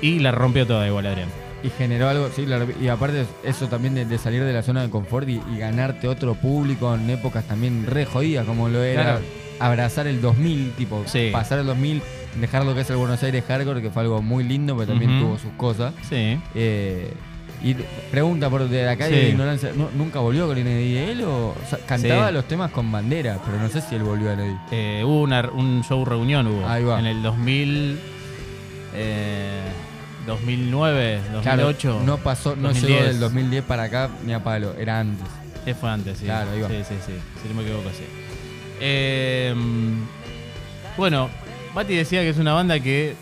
Y 0.01 0.19
la 0.19 0.31
rompió 0.31 0.65
toda 0.67 0.85
igual, 0.87 1.05
Adrián. 1.07 1.29
Y 1.63 1.69
generó 1.69 2.09
algo, 2.09 2.29
sí, 2.35 2.45
y 2.81 2.87
aparte 2.89 3.25
eso 3.43 3.67
también 3.67 3.95
de, 3.95 4.03
de 4.03 4.17
salir 4.17 4.43
de 4.43 4.51
la 4.51 4.63
zona 4.63 4.81
de 4.81 4.89
confort 4.89 5.29
y, 5.29 5.41
y 5.53 5.57
ganarte 5.59 6.09
otro 6.09 6.35
público 6.35 6.93
en 6.93 7.09
épocas 7.09 7.45
también 7.45 7.85
re 7.87 8.05
jodidas, 8.05 8.45
como 8.45 8.67
lo 8.67 8.83
era 8.83 9.01
Claro. 9.03 9.19
abrazar 9.61 10.07
el 10.07 10.19
2000, 10.21 10.71
tipo, 10.77 11.03
Sí. 11.05 11.29
pasar 11.31 11.59
el 11.59 11.65
2000, 11.65 12.01
dejar 12.41 12.65
lo 12.65 12.75
que 12.75 12.81
es 12.81 12.89
el 12.89 12.97
Buenos 12.97 13.23
Aires 13.23 13.45
Hardcore, 13.47 13.81
que 13.81 13.89
fue 13.91 14.01
algo 14.01 14.21
muy 14.21 14.43
lindo, 14.43 14.75
pero 14.75 14.89
también 14.89 15.21
tuvo 15.21 15.37
sus 15.37 15.51
cosas. 15.53 15.93
Sí. 16.09 16.37
Eh, 16.53 17.13
y 17.63 17.75
pregunta 18.11 18.49
por 18.49 18.67
de 18.67 18.89
acá 18.89 19.07
Sí. 19.07 19.13
de 19.13 19.29
ignorancia, 19.29 19.71
¿nu- 19.73 19.89
¿nunca 19.95 20.19
volvió 20.19 20.47
con 20.47 20.57
NDI 20.57 20.97
él 20.97 21.21
o, 21.23 21.47
o 21.49 21.55
sea, 21.69 21.79
cantaba 21.85 22.27
Sí. 22.27 22.33
los 22.33 22.45
temas 22.47 22.71
con 22.71 22.91
bandera, 22.91 23.39
pero 23.45 23.57
no 23.57 23.69
sé 23.69 23.79
si 23.81 23.95
él 23.95 24.03
volvió 24.03 24.29
a 24.31 24.33
NDI. 24.33 24.57
Eh, 24.71 25.03
hubo 25.05 25.21
una- 25.21 25.49
un 25.49 25.83
show 25.83 26.03
reunión 26.03 26.45
hubo. 26.47 26.67
Ahí 26.67 26.83
va. 26.83 26.99
En 26.99 27.05
el 27.05 27.23
2000. 27.23 27.99
eh, 28.95 29.61
2009, 30.27 31.19
2008. 31.33 31.79
Claro, 31.89 32.05
no 32.05 32.17
pasó, 32.17 32.55
no 32.55 32.67
2010. 32.69 32.89
llegó 32.91 33.03
del 33.07 33.19
2010 33.19 33.63
para 33.63 33.83
acá 33.83 34.09
ni 34.25 34.33
a 34.33 34.43
palo, 34.43 34.73
era 34.77 34.99
antes. 34.99 35.25
Eh, 35.65 35.73
fue 35.73 35.89
antes, 35.89 36.17
sí. 36.17 36.25
Claro, 36.25 36.51
ahí 36.51 36.61
va. 36.61 36.67
Sí, 36.69 36.75
sí, 36.87 36.95
sí. 37.05 37.13
Si 37.41 37.49
no 37.49 37.55
me 37.55 37.63
equivoco, 37.63 37.89
sí. 37.89 38.03
Eh, 38.79 39.53
bueno, 40.97 41.29
Mati 41.73 41.95
decía 41.95 42.21
que 42.21 42.29
es 42.29 42.37
una 42.37 42.53
banda 42.53 42.79
que 42.79 43.15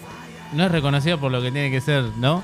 no 0.54 0.66
es 0.66 0.72
reconocida 0.72 1.18
por 1.18 1.32
lo 1.32 1.42
que 1.42 1.52
tiene 1.52 1.72
que 1.72 1.80
ser, 1.82 2.04
¿no? 2.18 2.44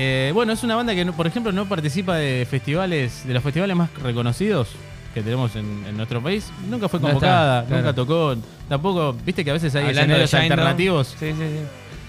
Eh, 0.00 0.30
bueno, 0.32 0.52
es 0.52 0.62
una 0.62 0.76
banda 0.76 0.94
que, 0.94 1.04
por 1.06 1.26
ejemplo, 1.26 1.50
no 1.50 1.66
participa 1.68 2.14
de 2.14 2.46
festivales, 2.48 3.26
de 3.26 3.34
los 3.34 3.42
festivales 3.42 3.74
más 3.76 3.92
reconocidos 3.94 4.68
que 5.12 5.22
tenemos 5.22 5.56
en, 5.56 5.84
en 5.88 5.96
nuestro 5.96 6.22
país. 6.22 6.52
Nunca 6.70 6.88
fue 6.88 7.00
No 7.00 7.06
convocada, 7.08 7.58
está, 7.62 7.68
claro. 7.68 7.82
nunca 7.82 7.94
tocó. 7.96 8.36
Tampoco, 8.68 9.16
viste 9.26 9.44
que 9.44 9.50
a 9.50 9.54
veces 9.54 9.74
hay 9.74 9.86
Hablando 9.86 10.14
de 10.14 10.22
escenarios 10.24 10.30
Down. 10.30 10.42
alternativos. 10.52 11.08
Sí, 11.18 11.26
sí, 11.32 11.34
sí. 11.36 11.64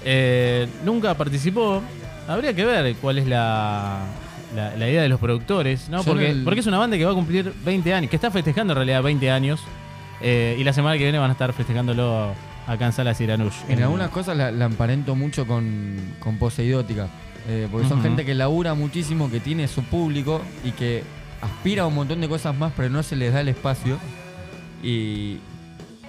Eh, 0.06 0.68
nunca 0.86 1.16
participó. 1.16 1.82
Habría 2.28 2.54
que 2.54 2.64
ver 2.64 2.96
cuál 3.02 3.18
es 3.18 3.26
la, 3.28 4.02
la, 4.56 4.76
la 4.76 4.88
idea 4.88 5.02
de 5.02 5.10
los 5.10 5.20
productores, 5.20 5.90
¿no? 5.90 6.04
Porque, 6.04 6.30
el- 6.30 6.44
porque 6.44 6.60
es 6.60 6.68
una 6.68 6.78
banda 6.78 6.96
que 6.96 7.06
va 7.06 7.12
a 7.12 7.16
cumplir 7.16 7.52
20 7.66 7.92
años, 7.92 8.10
que 8.12 8.18
está 8.18 8.30
festejando 8.30 8.74
en 8.74 8.78
realidad 8.78 9.02
20 9.02 9.32
años. 9.32 9.60
eh, 10.22 10.56
y 10.60 10.64
la 10.64 10.74
semana 10.74 10.96
que 10.98 11.04
viene 11.06 11.18
van 11.18 11.30
a 11.32 11.34
estar 11.34 11.52
festejándolo 11.54 12.34
acá 12.70 12.86
en 12.86 12.94
Sala 12.94 13.14
Siranush. 13.14 13.54
En 13.68 13.82
algunas 13.84 14.10
cosas 14.10 14.38
la, 14.38 14.52
la 14.52 14.66
emparento 14.66 15.16
mucho 15.16 15.46
con, 15.48 15.96
con 16.20 16.38
Poseidótica. 16.38 17.08
eh, 17.48 17.68
porque 17.72 17.88
son 17.88 18.02
gente 18.02 18.26
que 18.26 18.36
labura 18.36 18.74
muchísimo, 18.76 19.30
que 19.32 19.40
tiene 19.40 19.68
su 19.68 19.82
público 19.84 20.42
y 20.64 20.72
que 20.72 21.04
aspira 21.42 21.84
a 21.84 21.88
un 21.88 21.96
montón 21.96 22.22
de 22.22 22.28
cosas 22.30 22.56
más, 22.56 22.72
pero 22.78 22.90
no 22.90 23.02
se 23.02 23.16
les 23.16 23.34
da 23.34 23.42
el 23.42 23.48
espacio. 23.48 23.98
Y, 24.84 25.40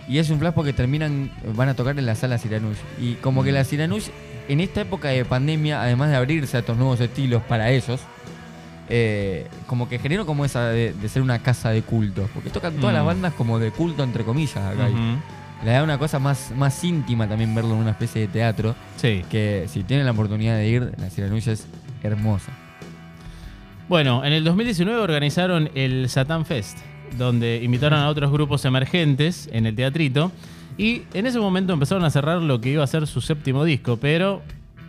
y 0.08 0.18
es 0.18 0.28
un 0.30 0.38
flash 0.38 0.52
porque 0.52 0.72
terminan, 0.72 1.30
van 1.56 1.68
a 1.68 1.74
tocar 1.74 1.98
en 1.98 2.04
la 2.06 2.14
sala 2.14 2.36
Siranush. 2.38 2.76
Y 3.00 3.14
como 3.14 3.42
que 3.42 3.52
la 3.52 3.64
Siranush, 3.64 4.08
en 4.48 4.60
esta 4.60 4.82
época 4.82 5.08
de 5.08 5.24
pandemia, 5.24 5.80
además 5.82 6.10
de 6.10 6.16
abrirse 6.16 6.56
a 6.56 6.60
estos 6.60 6.76
nuevos 6.76 7.00
estilos 7.00 7.42
para 7.48 7.70
ellos, 7.70 8.00
eh, 8.88 9.46
como 9.66 9.88
que 9.88 9.98
generó 10.00 10.26
como 10.26 10.44
esa 10.44 10.66
de, 10.68 10.92
de 10.92 11.08
ser 11.08 11.22
una 11.22 11.38
casa 11.38 11.70
de 11.70 11.82
culto. 11.82 12.28
Porque 12.34 12.50
tocan 12.50 12.74
todas 12.74 12.92
Mm. 12.92 12.96
las 12.96 13.04
bandas 13.06 13.32
como 13.34 13.58
de 13.58 13.70
culto, 13.70 14.02
entre 14.02 14.24
comillas, 14.24 14.56
acá. 14.58 14.88
Ujú. 14.88 14.98
Le 15.64 15.72
da 15.72 15.82
una 15.82 15.98
cosa 15.98 16.18
más, 16.18 16.52
más 16.56 16.82
íntima 16.84 17.28
también 17.28 17.54
verlo 17.54 17.74
en 17.74 17.80
una 17.80 17.90
especie 17.90 18.22
de 18.22 18.28
teatro. 18.28 18.74
Sí. 18.96 19.22
Que 19.30 19.66
si 19.68 19.82
tienen 19.82 20.06
la 20.06 20.12
oportunidad 20.12 20.56
de 20.56 20.68
ir, 20.68 20.92
la 20.98 21.10
Siranush 21.10 21.48
es 21.48 21.66
hermosa. 22.02 22.52
Bueno, 23.88 24.24
en 24.24 24.32
el 24.32 24.44
2019 24.44 25.00
organizaron 25.00 25.68
el 25.74 26.08
Satan 26.08 26.46
Fest, 26.46 26.78
donde 27.18 27.60
invitaron 27.62 27.98
a 27.98 28.08
otros 28.08 28.30
grupos 28.30 28.64
emergentes 28.64 29.50
en 29.52 29.66
el 29.66 29.74
teatrito. 29.74 30.32
Y 30.78 31.02
en 31.12 31.26
ese 31.26 31.38
momento 31.40 31.72
empezaron 31.72 32.04
a 32.04 32.10
cerrar 32.10 32.40
lo 32.40 32.60
que 32.60 32.70
iba 32.70 32.84
a 32.84 32.86
ser 32.86 33.06
su 33.06 33.20
séptimo 33.20 33.64
disco, 33.64 33.98
pero 33.98 34.42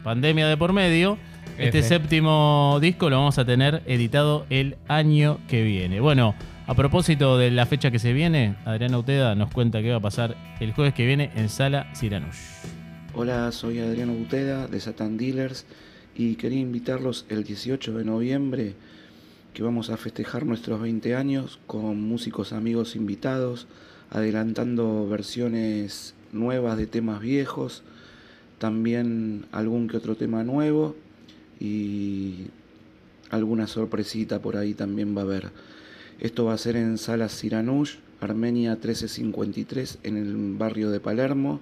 pandemia 0.03 0.47
de 0.47 0.55
por 0.55 0.71
medio. 0.71 1.17
Este 1.57 1.79
F. 1.79 1.89
séptimo 1.89 2.77
disco 2.81 3.09
lo 3.09 3.17
vamos 3.17 3.37
a 3.37 3.45
tener 3.45 3.83
editado 3.87 4.45
el 4.49 4.77
año 4.87 5.39
que 5.47 5.63
viene. 5.63 5.99
Bueno, 5.99 6.33
a 6.71 6.73
propósito 6.73 7.37
de 7.37 7.51
la 7.51 7.65
fecha 7.65 7.91
que 7.91 7.99
se 7.99 8.13
viene, 8.13 8.55
Adriana 8.63 8.97
Uteda 8.97 9.35
nos 9.35 9.51
cuenta 9.51 9.81
qué 9.81 9.89
va 9.89 9.97
a 9.97 10.01
pasar 10.01 10.37
el 10.61 10.71
jueves 10.71 10.93
que 10.93 11.05
viene 11.05 11.29
en 11.35 11.49
Sala 11.49 11.93
Siranush. 11.93 12.37
Hola, 13.13 13.51
soy 13.51 13.79
Adriano 13.79 14.13
Buteda 14.13 14.69
de 14.69 14.79
Satan 14.79 15.17
Dealers 15.17 15.65
y 16.15 16.35
quería 16.35 16.61
invitarlos 16.61 17.25
el 17.27 17.43
18 17.43 17.97
de 17.97 18.05
noviembre 18.05 18.75
que 19.53 19.63
vamos 19.63 19.89
a 19.89 19.97
festejar 19.97 20.45
nuestros 20.45 20.79
20 20.79 21.13
años 21.13 21.59
con 21.67 22.01
músicos 22.01 22.53
amigos 22.53 22.95
invitados, 22.95 23.67
adelantando 24.09 25.09
versiones 25.09 26.15
nuevas 26.31 26.77
de 26.77 26.87
temas 26.87 27.19
viejos, 27.19 27.83
también 28.59 29.45
algún 29.51 29.89
que 29.89 29.97
otro 29.97 30.15
tema 30.15 30.45
nuevo 30.45 30.95
y 31.59 32.45
alguna 33.29 33.67
sorpresita 33.67 34.39
por 34.39 34.55
ahí 34.55 34.73
también 34.73 35.17
va 35.17 35.19
a 35.19 35.25
haber. 35.25 35.51
Esto 36.21 36.45
va 36.45 36.53
a 36.53 36.57
ser 36.57 36.77
en 36.77 36.97
Sala 36.97 37.27
Siranush, 37.27 37.95
Armenia 38.21 38.71
1353, 38.75 39.99
en 40.03 40.17
el 40.17 40.55
barrio 40.57 40.89
de 40.91 40.99
Palermo 40.99 41.59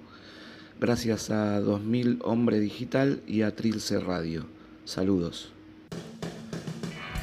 gracias 0.80 1.30
a 1.30 1.60
2000 1.60 2.20
Hombre 2.24 2.58
Digital 2.58 3.20
y 3.26 3.42
a 3.42 3.54
Trilce 3.54 4.00
Radio. 4.00 4.46
Saludos. 4.84 5.52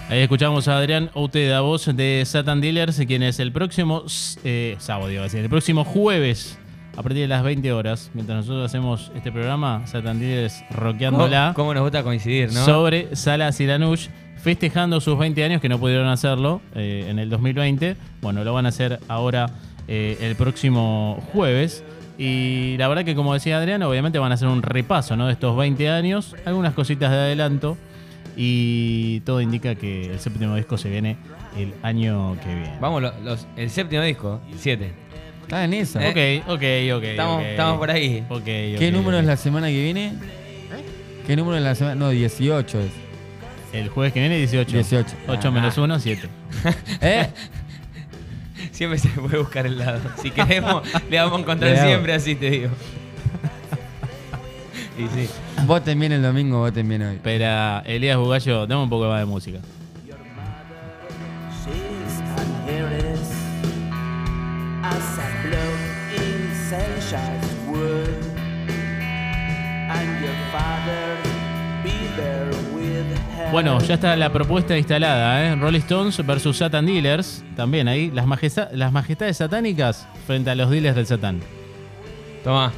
Ahí 0.10 0.20
escuchamos 0.20 0.68
a 0.68 0.78
Adrián 0.78 1.10
Outeda, 1.16 1.62
voz 1.62 1.86
de 1.96 2.24
Satan 2.26 2.62
Dealers, 2.62 2.98
quien 3.06 3.24
es 3.24 3.40
el 3.40 3.52
próximo 3.52 4.04
eh, 4.44 4.76
sábado, 4.80 5.12
iba 5.12 5.22
a 5.22 5.24
decir, 5.26 5.42
el 5.42 5.50
próximo 5.50 5.84
jueves, 5.84 6.58
a 6.96 7.04
partir 7.04 7.22
de 7.22 7.28
las 7.28 7.44
20 7.44 7.74
horas, 7.74 8.10
mientras 8.14 8.38
nosotros 8.38 8.66
hacemos 8.66 9.12
este 9.16 9.32
programa, 9.32 9.86
Satan 9.86 10.20
Dealers 10.20 10.64
¿Cómo, 10.70 10.80
rockeándola 10.80 11.54
cómo 11.56 11.74
nos 11.74 11.84
gusta 11.84 12.04
coincidir, 12.04 12.54
no? 12.54 12.64
sobre 12.64 13.16
Sala 13.16 13.52
Siranush, 13.52 14.08
festejando 14.42 15.02
sus 15.02 15.18
20 15.18 15.44
años 15.44 15.62
que 15.62 15.70
no 15.70 15.80
pudieron 15.80 16.08
hacerlo 16.08 16.62
eh, 16.76 17.08
en 17.10 17.20
el 17.20 17.30
2020. 17.30 17.96
Bueno, 18.22 18.44
lo 18.44 18.54
van 18.54 18.66
a 18.66 18.70
hacer 18.70 19.00
ahora 19.08 19.50
eh, 19.88 20.18
el 20.22 20.36
próximo 20.36 21.24
jueves. 21.34 21.84
Y 22.18 22.76
la 22.78 22.88
verdad 22.88 23.06
que 23.06 23.16
como 23.16 23.34
decía 23.34 23.58
Adrián, 23.58 23.84
obviamente 23.84 24.18
van 24.20 24.32
a 24.32 24.36
hacer 24.36 24.48
un 24.48 24.64
repaso 24.64 25.16
¿no? 25.16 25.28
de 25.28 25.34
estos 25.34 25.56
20 25.56 25.90
años, 25.90 26.36
algunas 26.46 26.74
cositas 26.74 27.12
de 27.12 27.18
adelanto. 27.18 27.78
Y 28.36 29.22
todo 29.22 29.42
indica 29.42 29.76
que 29.76 30.12
el 30.12 30.20
séptimo 30.20 30.56
disco 30.56 30.78
se 30.78 30.90
viene 30.90 31.18
el 31.58 31.74
año 31.82 32.38
que 32.44 32.54
viene. 32.54 32.78
Vamos, 32.80 33.02
los, 33.24 33.48
el 33.56 33.70
séptimo 33.70 34.04
disco, 34.04 34.40
7. 34.58 34.92
Está 35.42 35.64
en 35.64 35.74
esa. 35.74 36.06
Eh, 36.08 36.44
Ok, 36.46 36.52
ok, 36.52 36.98
ok. 36.98 37.04
Estamos, 37.04 37.38
ok. 37.38 37.46
estamos 37.46 37.78
por 37.78 37.90
ahí. 37.90 38.24
Ok, 38.30 38.44
¿Qué 38.44 38.92
número 38.92 39.18
es 39.18 39.26
la 39.26 39.38
semana 39.38 39.68
que 39.68 39.82
viene? 39.82 40.14
¿Qué 41.26 41.36
número 41.36 41.58
es 41.58 41.64
la 41.64 41.74
semana? 41.74 41.96
No, 41.96 42.10
18 42.10 42.80
es. 42.80 43.07
El 43.74 43.90
jueves 43.90 44.14
que 44.14 44.20
viene 44.22 44.38
18. 44.38 44.72
18. 44.72 45.16
8 45.28 45.48
Ah. 45.48 45.52
menos 45.52 45.78
1, 45.78 46.00
7. 46.00 46.30
¿Eh? 47.02 47.30
Siempre 48.72 48.98
se 49.00 49.10
puede 49.10 49.38
buscar 49.38 49.66
el 49.66 49.78
lado. 49.78 50.00
Si 50.22 50.32
queremos, 50.32 50.84
le 51.10 51.18
vamos 51.20 51.38
a 51.40 51.42
encontrar 51.42 51.72
Le 51.72 51.80
hago. 51.80 51.90
siempre 51.90 52.14
así, 52.14 52.36
te 52.36 52.50
digo. 52.50 52.70
y 54.98 55.08
sí. 55.16 55.30
Voten 55.66 56.00
bien 56.00 56.12
el 56.12 56.22
domingo, 56.22 56.60
voten 56.60 56.88
bien 56.88 57.02
hoy. 57.04 57.16
Espera, 57.16 57.84
Elías 57.86 58.18
Bugallo, 58.18 58.66
dame 58.68 58.84
un 58.84 58.90
poco 58.90 59.08
más 59.08 59.20
de 59.20 59.26
música. 59.26 59.60
Bueno, 73.52 73.80
ya 73.80 73.94
está 73.94 74.16
la 74.18 74.32
propuesta 74.32 74.78
instalada, 74.78 75.46
¿eh? 75.46 75.56
Rolling 75.56 75.80
Stones 75.80 76.26
versus 76.26 76.58
Satan 76.58 76.86
Dealers. 76.86 77.44
También 77.56 77.88
ahí, 77.88 78.12
las, 78.12 78.26
las 78.74 78.92
majestades 78.92 79.38
satánicas 79.38 80.08
frente 80.26 80.50
a 80.50 80.56
los 80.56 80.70
dealers 80.70 80.96
del 80.96 81.06
Satán. 81.06 81.40
Toma. 82.44 82.74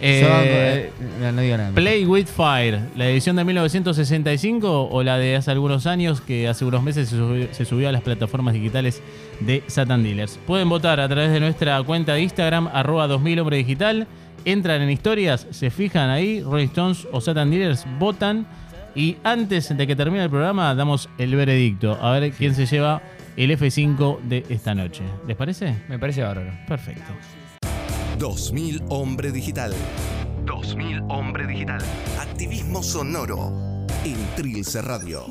Eh, 0.00 0.22
eh, 0.22 0.90
no, 1.20 1.32
no 1.32 1.40
digo 1.40 1.56
nada. 1.56 1.72
Play 1.72 2.04
with 2.04 2.26
Fire, 2.26 2.80
la 2.94 3.08
edición 3.08 3.36
de 3.36 3.44
1965 3.44 4.88
o 4.90 5.02
la 5.02 5.16
de 5.16 5.36
hace 5.36 5.50
algunos 5.50 5.86
años 5.86 6.20
que 6.20 6.46
hace 6.46 6.66
unos 6.66 6.82
meses 6.82 7.08
se 7.08 7.16
subió, 7.16 7.48
se 7.52 7.64
subió 7.64 7.88
a 7.88 7.92
las 7.92 8.02
plataformas 8.02 8.52
digitales 8.52 9.02
de 9.40 9.62
Satan 9.66 10.02
Dealers. 10.02 10.38
Pueden 10.46 10.68
votar 10.68 11.00
a 11.00 11.08
través 11.08 11.32
de 11.32 11.40
nuestra 11.40 11.82
cuenta 11.82 12.12
de 12.12 12.20
Instagram, 12.20 12.68
arroba 12.72 13.06
2000 13.06 13.40
hombre 13.40 13.56
digital. 13.56 14.06
Entran 14.44 14.82
en 14.82 14.90
historias, 14.90 15.46
se 15.50 15.70
fijan 15.70 16.10
ahí, 16.10 16.42
Rolling 16.42 16.66
Stones 16.66 17.08
o 17.10 17.20
Satan 17.20 17.50
Dealers, 17.50 17.84
votan. 17.98 18.46
Y 18.96 19.18
antes 19.22 19.76
de 19.76 19.86
que 19.86 19.94
termine 19.94 20.24
el 20.24 20.30
programa, 20.30 20.74
damos 20.74 21.10
el 21.18 21.36
veredicto. 21.36 21.98
A 22.00 22.18
ver 22.18 22.32
quién 22.32 22.54
se 22.54 22.64
lleva 22.64 23.02
el 23.36 23.50
F5 23.50 24.22
de 24.22 24.46
esta 24.48 24.74
noche. 24.74 25.02
¿Les 25.28 25.36
parece? 25.36 25.76
Me 25.86 25.98
parece 25.98 26.22
bárbaro. 26.22 26.50
Perfecto. 26.66 27.12
2000 28.18 28.82
Hombre 28.88 29.30
Digital. 29.30 29.74
2000 30.46 31.02
Hombre 31.10 31.46
Digital. 31.46 31.82
Activismo 32.18 32.82
sonoro 32.82 33.84
en 34.02 34.16
Trilce 34.34 34.80
Radio. 34.80 35.26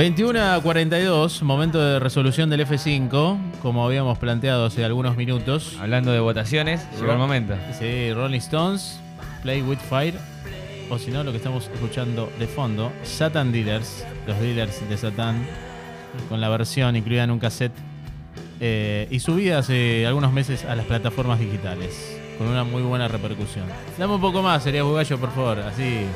21 0.00 0.40
a 0.40 0.58
42, 0.62 1.42
momento 1.42 1.78
de 1.78 1.98
resolución 1.98 2.48
del 2.48 2.66
F5, 2.66 3.36
como 3.60 3.84
habíamos 3.84 4.16
planteado 4.16 4.64
hace 4.64 4.82
algunos 4.82 5.14
minutos. 5.14 5.76
Hablando 5.78 6.10
de 6.10 6.20
votaciones, 6.20 6.88
llegó 6.98 7.12
el 7.12 7.18
momento. 7.18 7.54
Sí, 7.78 8.10
Rolling 8.14 8.38
Stones, 8.38 8.98
Play 9.42 9.60
with 9.60 9.76
Fire, 9.76 10.14
o 10.88 10.98
si 10.98 11.10
no, 11.10 11.22
lo 11.22 11.32
que 11.32 11.36
estamos 11.36 11.68
escuchando 11.70 12.32
de 12.38 12.46
fondo, 12.46 12.90
Satan 13.02 13.52
Dealers, 13.52 14.06
los 14.26 14.40
dealers 14.40 14.88
de 14.88 14.96
Satan, 14.96 15.46
con 16.30 16.40
la 16.40 16.48
versión 16.48 16.96
incluida 16.96 17.24
en 17.24 17.32
un 17.32 17.38
cassette 17.38 17.74
eh, 18.58 19.06
y 19.10 19.20
subida 19.20 19.58
hace 19.58 20.06
algunos 20.06 20.32
meses 20.32 20.64
a 20.64 20.76
las 20.76 20.86
plataformas 20.86 21.38
digitales, 21.38 22.18
con 22.38 22.46
una 22.46 22.64
muy 22.64 22.80
buena 22.80 23.06
repercusión. 23.06 23.66
Dame 23.98 24.14
un 24.14 24.20
poco 24.22 24.40
más, 24.40 24.62
sería 24.62 24.82
Bugallo, 24.82 25.18
por 25.18 25.30
favor, 25.32 25.58
así. 25.58 26.06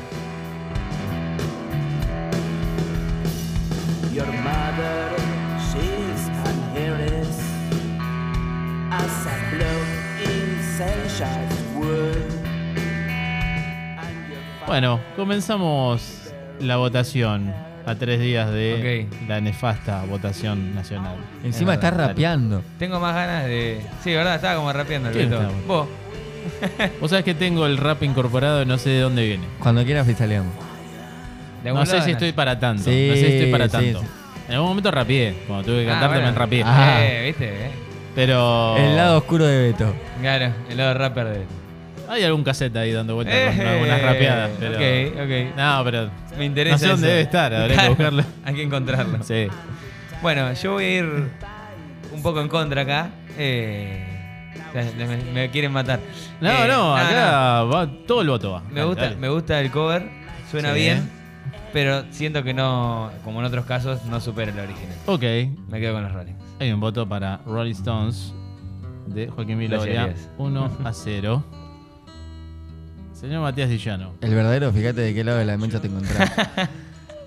Bueno, 14.67 15.01
comenzamos 15.17 16.33
la 16.61 16.77
votación 16.77 17.53
a 17.87 17.95
tres 17.97 18.19
días 18.21 18.51
de 18.51 19.07
la 19.29 19.41
nefasta 19.41 20.03
votación 20.09 20.75
nacional. 20.75 21.17
Encima 21.45 21.75
está 21.75 21.91
Dale. 21.91 22.09
rapeando. 22.09 22.63
Tengo 22.79 22.99
más 22.99 23.15
ganas 23.15 23.45
de. 23.45 23.81
Sí, 24.03 24.13
¿verdad? 24.15 24.37
Estaba 24.37 24.57
como 24.57 24.73
rapeando 24.73 25.11
el 25.11 25.15
¿Quién 25.15 25.31
Beto. 25.31 25.43
estaba? 25.43 25.59
Vos. 25.67 25.89
Vos 27.01 27.11
sabés 27.11 27.25
que 27.25 27.35
tengo 27.35 27.67
el 27.67 27.77
rap 27.77 28.03
incorporado 28.03 28.63
y 28.63 28.67
no 28.67 28.79
sé 28.79 28.91
de 28.91 29.01
dónde 29.01 29.25
viene. 29.27 29.45
Cuando 29.61 29.85
quieras 29.85 30.05
freestyleamos. 30.05 30.53
De 31.63 31.73
No 31.73 31.85
sé 31.87 31.93
lado 31.95 32.05
si 32.05 32.11
estoy 32.13 32.33
para 32.33 32.59
tanto. 32.59 32.85
Sí, 32.85 33.07
no 33.09 33.15
sé 33.15 33.21
si 33.21 33.33
estoy 33.37 33.51
para 33.53 33.67
sí, 33.67 33.73
tanto. 33.73 34.01
sí. 34.01 34.07
En 34.49 34.55
algún 34.55 34.69
momento 34.71 34.91
rapeé. 34.91 35.35
Cuando 35.47 35.65
tuve 35.67 35.85
que 35.85 35.91
Ah, 35.91 35.93
cantar 35.93 36.09
bueno. 36.11 36.35
también 36.35 36.35
rapeé. 36.37 36.63
Ah. 36.67 36.99
Eh, 37.05 37.27
¿viste? 37.27 37.49
Eh. 37.67 37.71
Pero. 38.15 38.77
El 38.77 38.97
lado 38.97 39.19
oscuro 39.19 39.45
de 39.47 39.59
Beto. 39.73 39.95
Claro, 40.21 40.53
el 40.71 40.77
lado 40.77 40.95
rapper 40.95 41.27
de. 41.29 41.45
Hay 42.09 42.23
algún 42.25 42.45
cassette 42.45 42.77
ahí 42.77 42.93
dando 42.93 43.15
vueltas 43.15 43.35
con 43.57 43.61
Eh, 43.67 43.69
algunas 43.69 44.03
rapeadas. 44.03 44.51
Pero... 44.59 44.75
Ok, 44.77 45.21
ok. 45.25 45.57
No, 45.57 45.85
pero. 45.85 46.11
Me 46.39 46.45
interesa. 46.45 46.75
No 46.75 46.79
sé 46.79 46.87
dónde 46.89 47.07
eso. 47.07 47.11
debe 47.13 47.21
estar, 47.23 47.55
habré 47.55 47.69
que 47.69 47.75
Claro, 47.75 47.89
buscarlo. 47.91 48.25
Hay 48.45 48.55
que 48.55 48.63
encontrarlo. 48.63 49.23
Sí. 49.23 49.49
Bueno, 50.23 50.53
yo 50.55 50.73
voy 50.73 50.85
a 50.85 50.99
ir 50.99 51.05
un 52.13 52.23
poco 52.23 52.41
en 52.41 52.49
contra 52.49 52.83
acá. 52.83 53.11
Eh, 53.39 54.07
me, 55.33 55.51
quieren 55.51 55.73
matar. 55.73 56.01
No, 56.41 56.51
Eh, 56.51 56.69
no, 56.69 56.97
acá 56.97 57.63
va 57.65 57.89
todo 58.07 58.23
el 58.23 58.29
voto 58.29 58.53
va. 58.53 58.61
Me 58.61 58.75
Dale, 58.77 58.87
gusta, 58.87 59.03
dale. 59.05 59.17
me 59.17 59.29
gusta 59.29 59.61
el 59.61 59.71
cover, 59.71 60.09
suena 60.51 60.71
Sí. 60.73 60.81
bien, 60.81 61.11
pero 61.73 62.05
siento 62.11 62.43
que 62.43 62.55
no, 62.55 63.11
como 63.25 63.41
en 63.41 63.47
otros 63.47 63.65
casos, 63.67 64.05
no 64.07 64.21
supera 64.21 64.53
el 64.53 64.59
original. 64.59 64.97
Ok. 65.07 65.23
Me 65.69 65.81
quedo 65.81 65.95
con 65.95 66.03
los 66.03 66.13
Rolling. 66.13 66.35
Hay 66.61 66.73
un 66.73 66.81
voto 66.81 67.09
para 67.09 67.39
Rolling 67.47 67.73
Stones 67.73 68.33
de 69.07 69.29
Joaquín 69.29 69.59
Viloria. 69.59 70.07
Gracias. 70.07 70.31
1 70.39 70.71
a 70.85 70.93
0. 70.93 71.45
Señor 73.25 73.43
Matías 73.43 73.69
Dillano. 73.71 74.13
El 74.21 74.35
verdadero, 74.35 74.73
fíjate 74.73 75.01
de 75.01 75.15
qué 75.15 75.25
lado 75.25 75.39
de 75.39 75.45
la 75.45 75.57
mancha 75.57 75.81
te 75.81 75.87
encontrás. 75.89 76.31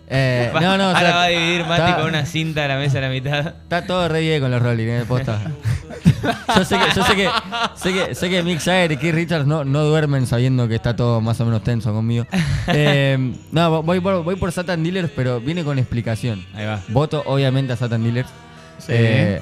Eh, 0.09 0.49
Va- 0.55 0.61
no, 0.61 0.77
no, 0.77 0.85
o 0.85 0.87
ahora 0.87 0.99
sea, 1.01 1.15
va 1.17 1.23
a 1.23 1.27
dividir 1.27 1.65
Mati 1.65 1.81
está- 1.81 1.97
con 1.97 2.05
una 2.07 2.25
cinta 2.25 2.63
a 2.63 2.67
la 2.69 2.77
mesa 2.77 2.99
a 2.99 3.01
la 3.01 3.09
mitad. 3.09 3.39
Está 3.47 3.85
todo 3.85 4.07
re 4.07 4.21
bien 4.21 4.39
con 4.41 4.49
los 4.49 4.61
Rolling, 4.61 4.87
eh, 4.87 5.03
posta. 5.05 5.37
yo 6.55 6.63
sé 6.63 6.77
que, 6.77 6.85
yo 6.95 7.03
sé 7.03 7.15
que, 7.17 7.29
sé 7.75 7.93
que, 7.93 8.15
sé 8.15 8.29
que 8.29 8.41
Mick 8.41 8.59
Jagger 8.61 8.93
y 8.93 8.97
Keith 8.97 9.13
Richards 9.13 9.45
no, 9.45 9.65
no 9.65 9.83
duermen 9.83 10.25
sabiendo 10.25 10.65
que 10.69 10.75
está 10.75 10.95
todo 10.95 11.19
más 11.19 11.41
o 11.41 11.45
menos 11.45 11.61
tenso 11.61 11.91
conmigo. 11.91 12.25
Eh, 12.67 13.33
no, 13.51 13.83
voy 13.83 13.99
por, 13.99 14.23
voy 14.23 14.37
por 14.37 14.49
Satan 14.53 14.81
Dealers, 14.81 15.11
pero 15.13 15.41
viene 15.41 15.65
con 15.65 15.77
explicación. 15.77 16.45
Ahí 16.55 16.65
va. 16.65 16.79
Voto 16.87 17.23
obviamente 17.25 17.73
a 17.73 17.75
Satan 17.75 18.01
Dealers. 18.01 18.29
Sí. 18.77 18.93
Eh, 18.95 19.41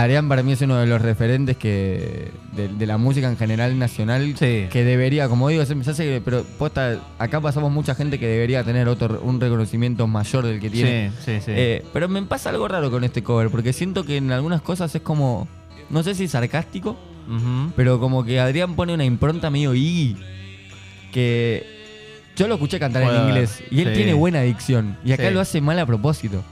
Adrián 0.00 0.26
para 0.28 0.42
mí 0.42 0.52
es 0.52 0.60
uno 0.62 0.78
de 0.78 0.86
los 0.86 1.02
referentes 1.02 1.56
que 1.58 2.30
de, 2.56 2.68
de 2.68 2.86
la 2.86 2.96
música 2.96 3.28
en 3.28 3.36
general 3.36 3.78
nacional 3.78 4.34
Sí. 4.38 4.66
que 4.70 4.84
debería, 4.84 5.28
como 5.28 5.48
digo, 5.50 5.64
se 5.66 5.74
me 5.74 5.82
hace 5.82 6.22
pero 6.24 6.44
posta, 6.58 6.98
acá 7.18 7.40
pasamos 7.42 7.70
mucha 7.70 7.94
gente 7.94 8.18
que 8.18 8.26
debería 8.26 8.64
tener 8.64 8.88
otro 8.88 9.20
un 9.22 9.38
reconocimiento 9.40 10.06
mayor 10.06 10.46
del 10.46 10.60
que 10.60 10.70
tiene. 10.70 11.10
Sí, 11.18 11.34
sí, 11.36 11.40
sí. 11.44 11.52
Eh, 11.54 11.84
pero 11.92 12.08
me 12.08 12.22
pasa 12.22 12.48
algo 12.50 12.66
raro 12.68 12.90
con 12.90 13.04
este 13.04 13.22
cover, 13.22 13.50
porque 13.50 13.72
siento 13.74 14.04
que 14.04 14.16
en 14.16 14.32
algunas 14.32 14.62
cosas 14.62 14.94
es 14.94 15.02
como, 15.02 15.46
no 15.90 16.02
sé 16.02 16.14
si 16.14 16.26
sarcástico, 16.26 16.96
pero 17.76 18.00
como 18.00 18.24
que 18.24 18.40
Adrián 18.40 18.74
pone 18.74 18.94
una 18.94 19.04
impronta 19.04 19.50
medio 19.50 19.74
Iggy, 19.74 20.16
que 21.12 21.66
yo 22.36 22.48
lo 22.48 22.54
escuché 22.54 22.78
cantar 22.78 23.02
en 23.02 23.28
inglés, 23.28 23.62
y 23.70 23.80
él 23.82 23.88
sí. 23.88 23.94
tiene 23.94 24.14
buena 24.14 24.40
dicción, 24.42 24.96
y 25.04 25.12
acá 25.12 25.28
Sí. 25.28 25.34
lo 25.34 25.40
hace 25.40 25.60
mal 25.60 25.78
a 25.78 25.84
propósito. 25.86 26.42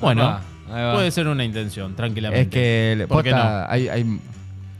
Bueno. 0.00 0.40
Puede 0.68 1.10
ser 1.10 1.28
una 1.28 1.44
intención, 1.44 1.94
tranquilamente. 1.94 2.42
Es 2.42 2.48
que, 2.48 3.06
¿Por 3.06 3.22
qué 3.22 3.30
posta, 3.30 3.70
hay, 3.72 3.88
hay- 3.88 4.20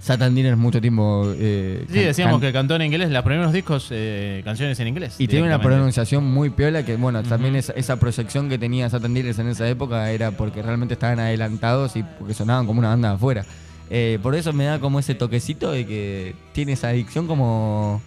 Satan 0.00 0.34
Dinner 0.34 0.56
mucho 0.56 0.80
tiempo. 0.80 1.32
eh, 1.36 1.84
Sí, 1.90 1.98
decíamos 1.98 2.40
que 2.40 2.52
cantó 2.52 2.76
en 2.76 2.82
inglés, 2.82 3.10
los 3.10 3.22
primeros 3.24 3.52
discos, 3.52 3.88
eh, 3.90 4.42
canciones 4.44 4.78
en 4.78 4.88
inglés. 4.88 5.16
Y 5.18 5.26
tiene 5.26 5.46
una 5.46 5.60
pronunciación 5.60 6.24
muy 6.24 6.50
piola 6.50 6.84
que, 6.84 6.96
bueno, 6.96 7.22
también 7.24 7.56
esa, 7.56 7.72
esa 7.72 7.96
proyección 7.98 8.48
que 8.48 8.58
tenía 8.58 8.88
Satan 8.88 9.12
Dealers 9.12 9.38
en 9.40 9.48
esa 9.48 9.68
época 9.68 10.10
era 10.12 10.30
porque 10.30 10.62
realmente 10.62 10.94
estaban 10.94 11.18
adelantados 11.18 11.96
y 11.96 12.04
porque 12.18 12.32
sonaban 12.32 12.64
como 12.66 12.78
una 12.78 12.90
banda 12.90 13.08
de 13.10 13.14
afuera. 13.16 13.44
Eh, 13.90 14.18
por 14.22 14.34
eso 14.34 14.52
me 14.52 14.64
da 14.66 14.78
como 14.78 15.00
ese 15.00 15.14
toquecito 15.14 15.72
de 15.72 15.84
que 15.84 16.34
tiene 16.52 16.72
esa 16.72 16.88
adicción 16.88 17.26
como... 17.26 18.00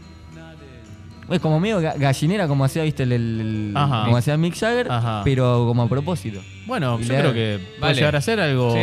Es 1.29 1.39
como 1.39 1.59
medio 1.59 1.79
ga- 1.81 1.97
gallinera, 1.97 2.47
como 2.47 2.65
hacía, 2.65 2.83
viste, 2.83 3.03
el, 3.03 3.11
el- 3.13 3.71
Ajá. 3.75 4.03
como 4.05 4.17
hacía 4.17 4.35
Mick 4.37 4.55
Jagger, 4.57 4.91
Ajá. 4.91 5.21
pero 5.23 5.65
como 5.67 5.83
a 5.83 5.87
propósito. 5.89 6.41
Bueno, 6.65 6.97
Y 6.99 7.03
yo 7.05 7.13
le 7.13 7.19
creo 7.19 7.33
que 7.33 7.59
puede 7.79 7.79
Vale. 7.81 7.95
llegar 7.95 8.15
a 8.15 8.21
ser 8.21 8.39
algo 8.39 8.73
Sí, 8.73 8.79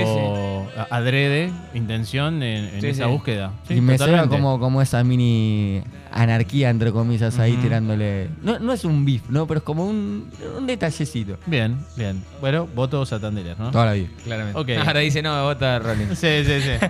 a- 0.78 0.96
adrede, 0.96 1.50
intención 1.74 2.42
en, 2.42 2.64
en 2.74 2.80
Sí, 2.80 2.86
esa 2.88 3.04
sí. 3.04 3.10
búsqueda. 3.10 3.52
Sí, 3.66 3.74
y 3.74 3.80
me 3.80 3.96
suena 3.98 4.22
totalmente. 4.22 4.36
como, 4.42 4.60
como 4.60 4.82
esa 4.82 5.02
mini 5.04 5.82
anarquía, 6.10 6.70
entre 6.70 6.90
comillas, 6.90 7.38
ahí 7.38 7.52
Ujú. 7.52 7.62
tirándole... 7.62 8.28
No, 8.42 8.58
no 8.58 8.72
es 8.72 8.84
un 8.84 9.04
beef, 9.04 9.22
¿no? 9.28 9.46
Pero 9.46 9.58
es 9.58 9.64
como 9.64 9.84
un, 9.86 10.30
un 10.56 10.66
detallecito. 10.66 11.36
Bien, 11.46 11.76
bien. 11.96 12.22
Bueno, 12.40 12.66
voto 12.74 13.04
Satandeler, 13.04 13.58
¿no? 13.58 13.70
Toda 13.70 13.86
la 13.86 13.92
vida. 13.92 14.08
Claramente. 14.24 14.58
Ok. 14.58 14.70
Ahora 14.86 15.00
dice, 15.00 15.20
no, 15.22 15.42
vota 15.44 15.78
Rolling. 15.78 16.14
Sí, 16.14 16.44
sí, 16.44 16.60
sí. 16.62 16.86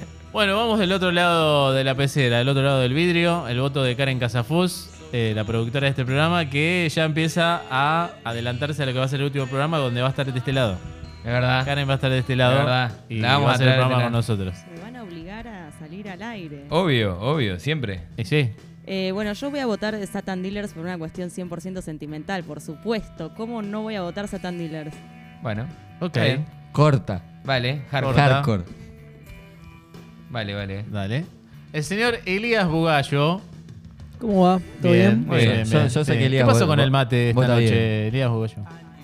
bueno, 0.36 0.54
vamos 0.54 0.78
del 0.78 0.92
otro 0.92 1.12
lado 1.12 1.72
de 1.72 1.82
la 1.82 1.94
pecera, 1.94 2.36
del 2.36 2.48
otro 2.50 2.62
lado 2.62 2.80
del 2.80 2.92
vidrio. 2.92 3.48
El 3.48 3.58
voto 3.58 3.82
de 3.82 3.96
Karen 3.96 4.18
Casafus, 4.18 4.90
eh, 5.10 5.32
la 5.34 5.44
productora 5.44 5.86
de 5.86 5.88
este 5.92 6.04
programa, 6.04 6.50
que 6.50 6.86
ya 6.94 7.06
empieza 7.06 7.62
a 7.70 8.10
adelantarse 8.22 8.82
a 8.82 8.84
lo 8.84 8.92
que 8.92 8.98
va 8.98 9.06
a 9.06 9.08
ser 9.08 9.20
el 9.20 9.24
último 9.28 9.46
programa, 9.46 9.78
donde 9.78 10.02
va 10.02 10.08
a 10.08 10.10
estar 10.10 10.30
de 10.30 10.38
este 10.38 10.52
lado. 10.52 10.76
Es 11.20 11.32
verdad. 11.32 11.64
Karen 11.64 11.88
va 11.88 11.92
a 11.92 11.94
estar 11.94 12.10
de 12.10 12.18
este 12.18 12.36
lado. 12.36 12.52
Es 12.52 12.58
verdad. 12.58 12.92
Y 13.08 13.20
La 13.20 13.28
vamos 13.32 13.46
va 13.46 13.52
a 13.52 13.54
hacer 13.54 13.66
el 13.66 13.72
de 13.72 13.78
programa 13.78 14.02
con 14.02 14.12
nosotros. 14.12 14.56
Me 14.74 14.80
van 14.82 14.96
a 14.96 15.04
obligar 15.04 15.48
a 15.48 15.70
salir 15.78 16.06
al 16.10 16.22
aire. 16.22 16.66
Obvio, 16.68 17.18
obvio, 17.18 17.58
siempre. 17.58 18.02
Y 18.18 18.26
sí. 18.26 18.50
Eh, 18.84 19.12
bueno, 19.14 19.32
yo 19.32 19.50
voy 19.50 19.60
a 19.60 19.66
votar 19.66 19.98
Satan 20.06 20.42
Dealers 20.42 20.74
por 20.74 20.84
una 20.84 20.98
cuestión 20.98 21.30
100% 21.30 21.80
sentimental, 21.80 22.44
por 22.44 22.60
supuesto. 22.60 23.32
¿Cómo 23.34 23.62
no 23.62 23.80
voy 23.80 23.94
a 23.94 24.02
votar 24.02 24.28
Satan 24.28 24.58
Dealers? 24.58 24.94
Bueno. 25.40 25.66
Ok. 26.00 26.18
Corta. 26.72 27.22
Vale, 27.42 27.84
hardcore. 27.90 28.14
Corta. 28.14 28.34
Hardcore. 28.34 28.85
Vale, 30.30 30.54
vale. 30.54 30.84
Dale. 30.90 31.24
El 31.72 31.84
señor 31.84 32.18
Elías 32.24 32.68
Bugallo. 32.68 33.40
¿Cómo 34.20 34.42
va? 34.44 34.60
¿Todo 34.80 34.92
bien? 34.92 35.26
Muy 35.26 35.36
bien. 35.38 35.64
Yo- 35.64 35.86
yo 35.88 36.04
sé 36.04 36.18
que 36.18 36.26
Elías 36.26 36.46
¿Qué 36.46 36.52
pasó 36.52 36.66
con 36.66 36.80
el 36.80 36.90
mate 36.90 37.30
esta 37.30 37.48
noche, 37.48 37.60
bien. 37.70 38.06
Elías 38.08 38.30
Bugallo? 38.30 38.54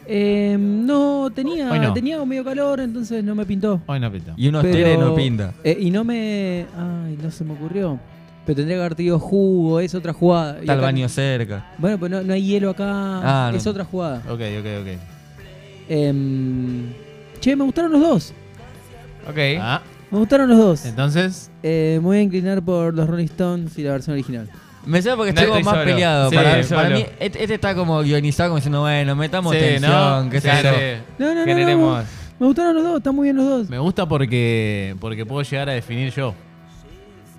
Eh, 0.06 0.56
no, 0.58 1.30
tenía, 1.34 1.66
no. 1.78 1.92
tenía 1.92 2.24
medio 2.24 2.44
calor, 2.44 2.80
entonces 2.80 3.22
no 3.22 3.34
me 3.34 3.46
pintó. 3.46 3.80
Hoy 3.86 4.00
no 4.00 4.10
pintó. 4.10 4.32
Y 4.36 4.48
unos 4.48 4.62
Pero- 4.64 5.00
no 5.00 5.14
pinta. 5.14 5.52
eh, 5.62 5.76
y 5.78 5.90
no 5.90 6.02
me. 6.02 6.66
Ay, 6.76 7.18
no 7.22 7.30
se 7.30 7.44
me 7.44 7.52
ocurrió. 7.52 8.00
Pero 8.44 8.56
tendría 8.56 8.76
que 8.78 8.80
haber 8.80 8.94
tenido 8.96 9.20
jugo, 9.20 9.78
es 9.78 9.94
otra 9.94 10.12
jugada. 10.12 10.58
Está 10.58 10.72
el 10.74 10.80
baño 10.80 11.08
cerca. 11.08 11.70
Bueno, 11.78 11.98
pues 11.98 12.10
no, 12.10 12.22
no 12.22 12.32
hay 12.32 12.44
hielo 12.44 12.70
acá. 12.70 12.84
Ah, 12.88 13.48
no. 13.52 13.56
Es 13.56 13.66
otra 13.68 13.84
jugada. 13.84 14.18
Ok, 14.28 14.40
ok, 14.58 14.66
ok. 14.80 14.98
Em, 15.88 16.88
che, 17.40 17.54
me 17.54 17.64
gustaron 17.64 17.92
los 17.92 18.00
dos. 18.00 18.32
Ok. 19.28 19.38
Ah, 19.60 19.80
Me 20.12 20.18
gustaron 20.18 20.48
los 20.48 20.58
dos. 20.58 20.84
entonces. 20.86 21.50
Eh, 21.62 21.94
me 22.00 22.06
voy 22.06 22.18
a 22.18 22.22
inclinar 22.22 22.62
por 22.62 22.94
los 22.94 23.08
Rolling 23.08 23.24
Stones 23.24 23.76
y 23.78 23.82
la 23.82 23.92
versión 23.92 24.12
original. 24.14 24.48
Me 24.84 25.00
sé 25.00 25.10
porque 25.16 25.32
No 25.32 25.40
estoy 25.40 25.46
como 25.46 25.58
estoy 25.58 25.64
más 25.64 25.74
solo. 25.74 25.84
peleado. 25.84 26.30
Sí, 26.30 26.36
para, 26.74 26.90
mí, 26.90 27.06
este, 27.20 27.42
este 27.42 27.54
está 27.54 27.74
como 27.74 28.00
guionizado 28.02 28.50
como 28.50 28.56
diciendo, 28.56 28.80
bueno, 28.80 29.14
metamos 29.16 29.52
Sí, 29.54 29.58
tensión, 29.60 30.24
¿no? 30.26 30.30
qué 30.30 30.40
sé 30.40 30.48
yo. 30.62 30.70
No, 31.18 31.26
no, 31.28 31.34
no, 31.34 31.40
no. 31.40 31.46
Generemos. 31.46 32.04
Me 32.40 32.46
gustaron 32.46 32.74
los 32.74 32.82
dos, 32.84 32.96
están 32.98 33.14
muy 33.14 33.24
bien 33.24 33.36
los 33.36 33.46
dos. 33.46 33.70
Me 33.70 33.78
gusta 33.78 34.06
porque 34.06 34.96
porque 35.00 35.24
puedo 35.24 35.42
llegar 35.42 35.68
a 35.68 35.72
definir 35.72 36.12
yo. 36.12 36.34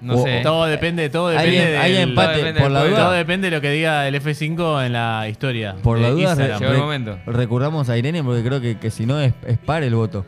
No 0.01 0.15
O- 0.15 0.23
sé. 0.23 0.39
Todo 0.41 0.65
depende, 0.65 1.09
todo 1.09 1.27
Hay, 1.27 1.51
depende 1.51 1.75
em- 1.75 1.81
hay 1.81 1.91
del- 1.93 2.01
empate, 2.09 2.38
depende 2.38 2.62
por 2.62 2.71
la 2.71 2.83
del 2.83 2.93
todo 2.93 3.05
duda. 3.07 3.13
depende 3.17 3.49
de 3.49 3.55
lo 3.55 3.62
que 3.62 3.71
diga 3.71 4.07
el 4.07 4.15
F5 4.15 4.86
en 4.86 4.93
la 4.93 5.27
historia. 5.29 5.75
Por 5.83 5.99
la 5.99 6.09
duda, 6.09 6.21
Instagram. 6.29 6.59
Llegó 6.59 6.71
el 6.71 6.77
re- 6.77 6.83
momento. 6.83 7.17
recurramos 7.25 7.89
a 7.89 7.97
Irene 7.97 8.23
porque 8.23 8.43
creo 8.43 8.59
que, 8.62 8.77
que 8.77 8.89
si 8.89 9.05
no 9.05 9.19
es, 9.19 9.33
es 9.45 9.57
par 9.57 9.83
el 9.83 9.95
voto. 9.95 10.25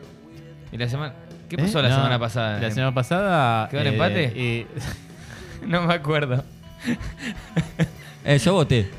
¿Y 0.72 0.76
la 0.76 0.88
semana? 0.88 1.14
¿Qué 1.48 1.56
¿Eh? 1.56 1.58
pasó 1.58 1.80
la 1.82 1.88
No, 1.90 1.94
semana 1.96 2.18
pasada? 2.18 2.60
La 2.60 2.70
semana 2.70 2.94
pasada. 2.94 3.68
¿Quedó 3.68 3.80
eh, 3.82 3.88
empate? 3.88 4.24
y- 4.34 4.66
No 5.66 5.82
me 5.82 5.94
acuerdo. 5.94 6.44
Eh, 8.24 8.38
yo 8.38 8.54
voté. 8.54 8.90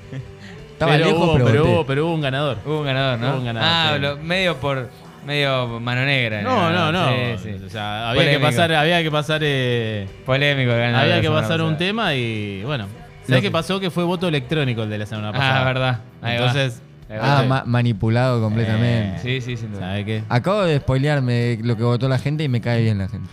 Estaba 0.72 0.94
pero, 0.94 1.06
lejos, 1.08 1.22
hubo, 1.22 1.34
pero, 1.34 1.46
pero, 1.46 1.60
voté. 1.64 1.74
hubo, 1.76 1.86
pero 1.86 2.06
hubo 2.06 2.14
un 2.14 2.22
ganador. 2.22 2.58
Hubo 2.66 2.80
un 2.80 2.86
ganador, 2.86 3.20
¿no? 3.20 3.30
Hubo 3.32 3.38
un 3.40 3.46
ganador, 3.46 3.70
Ah, 3.70 3.92
sí. 3.96 4.02
lo- 4.02 4.18
medio 4.18 4.56
por. 4.56 4.90
medio 5.26 5.82
mano 5.82 6.06
negra. 6.06 6.42
No, 6.44 6.70
no, 6.72 6.92
no. 6.94 7.10
Sí, 7.10 7.44
sí. 7.44 7.66
O 7.66 7.70
sea, 7.70 8.10
había 8.12 8.30
que 8.32 8.40
pasar, 8.40 8.72
había 8.74 9.04
que 9.04 9.12
pasar, 9.12 9.42
eh, 9.44 10.08
Polémico 10.26 10.72
el 10.72 10.78
ganador. 10.80 11.02
había 11.02 11.16
la 11.18 11.22
que 11.22 11.30
pasar 11.30 11.62
un 11.62 11.76
tema 11.78 12.14
y 12.16 12.64
bueno. 12.64 12.88
¿Sabes 13.28 13.42
qué 13.42 13.52
pasó? 13.52 13.82
Que 13.82 13.92
fue 13.92 14.06
voto 14.06 14.30
electrónico 14.30 14.84
el 14.84 14.90
de 14.90 14.98
la 15.00 15.06
semana 15.06 15.34
pasada. 15.34 15.60
Ah, 15.62 15.66
verdad. 15.66 16.00
Ahí. 16.22 16.38
Entonces, 16.38 16.80
va. 16.82 16.87
Ah, 17.10 17.44
ma- 17.48 17.64
manipulado 17.66 18.42
completamente. 18.42 19.20
Sí, 19.22 19.42
sí, 19.42 19.56
sin 19.58 19.72
duda. 19.72 19.82
¿sabes 19.82 20.06
qué? 20.06 20.24
Acabo 20.30 20.64
de 20.64 20.78
spoilearme 20.80 21.60
lo 21.64 21.78
que 21.78 21.84
votó 21.84 22.10
la 22.10 22.20
gente 22.20 22.44
y 22.44 22.50
me 22.50 22.60
cae 22.62 22.82
bien 22.84 22.98
la 22.98 23.08
gente. 23.08 23.30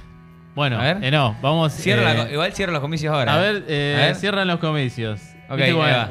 Bueno, 0.54 0.78
A 0.78 0.82
ver. 0.84 1.04
eh, 1.04 1.10
no, 1.10 1.36
vamos. 1.42 1.72
Cierra 1.72 2.12
eh, 2.12 2.16
la 2.16 2.30
igual 2.30 2.52
cierra 2.52 2.72
los 2.72 2.80
comicios 2.80 3.12
ahora. 3.12 3.34
A 3.34 3.38
ver, 3.38 3.64
eh, 3.68 3.96
A 4.00 4.06
ver. 4.06 4.14
cierran 4.14 4.46
los 4.46 4.60
comicios. 4.60 5.20
Ok, 5.50 5.58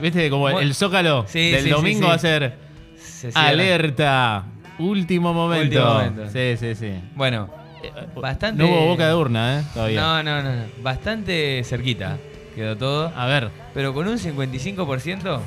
¿Viste, 0.01 0.29
como, 0.29 0.45
viste 0.47 0.61
el- 0.63 0.75
zócalo 0.75 1.25
Sí, 1.27 1.51
del 1.51 1.63
sí, 1.63 1.69
domingo 1.69 2.01
sí. 2.03 2.07
va 2.07 2.13
a 2.15 2.19
ser 2.19 2.57
Se 2.97 3.31
alerta. 3.33 4.43
Último 4.79 5.33
momento. 5.33 5.63
Último 5.63 5.85
momento. 5.93 6.29
Sí, 6.29 6.57
sí, 6.57 6.75
sí. 6.75 6.91
Bueno, 7.15 7.49
Eh, 7.83 7.91
bastante. 8.19 8.61
No 8.63 8.69
hubo 8.69 8.85
boca 8.87 9.07
de 9.07 9.13
urna, 9.13 9.59
¿eh? 9.59 9.63
Todavía. 9.73 9.99
No, 10.01 10.23
no, 10.23 10.41
no, 10.41 10.51
no. 10.55 10.63
Bastante 10.81 11.61
cerquita 11.65 12.17
quedó 12.55 12.75
todo. 12.77 13.11
A 13.15 13.25
ver. 13.25 13.49
Pero 13.73 13.93
con 13.93 14.07
un 14.07 14.17
55% 14.17 15.39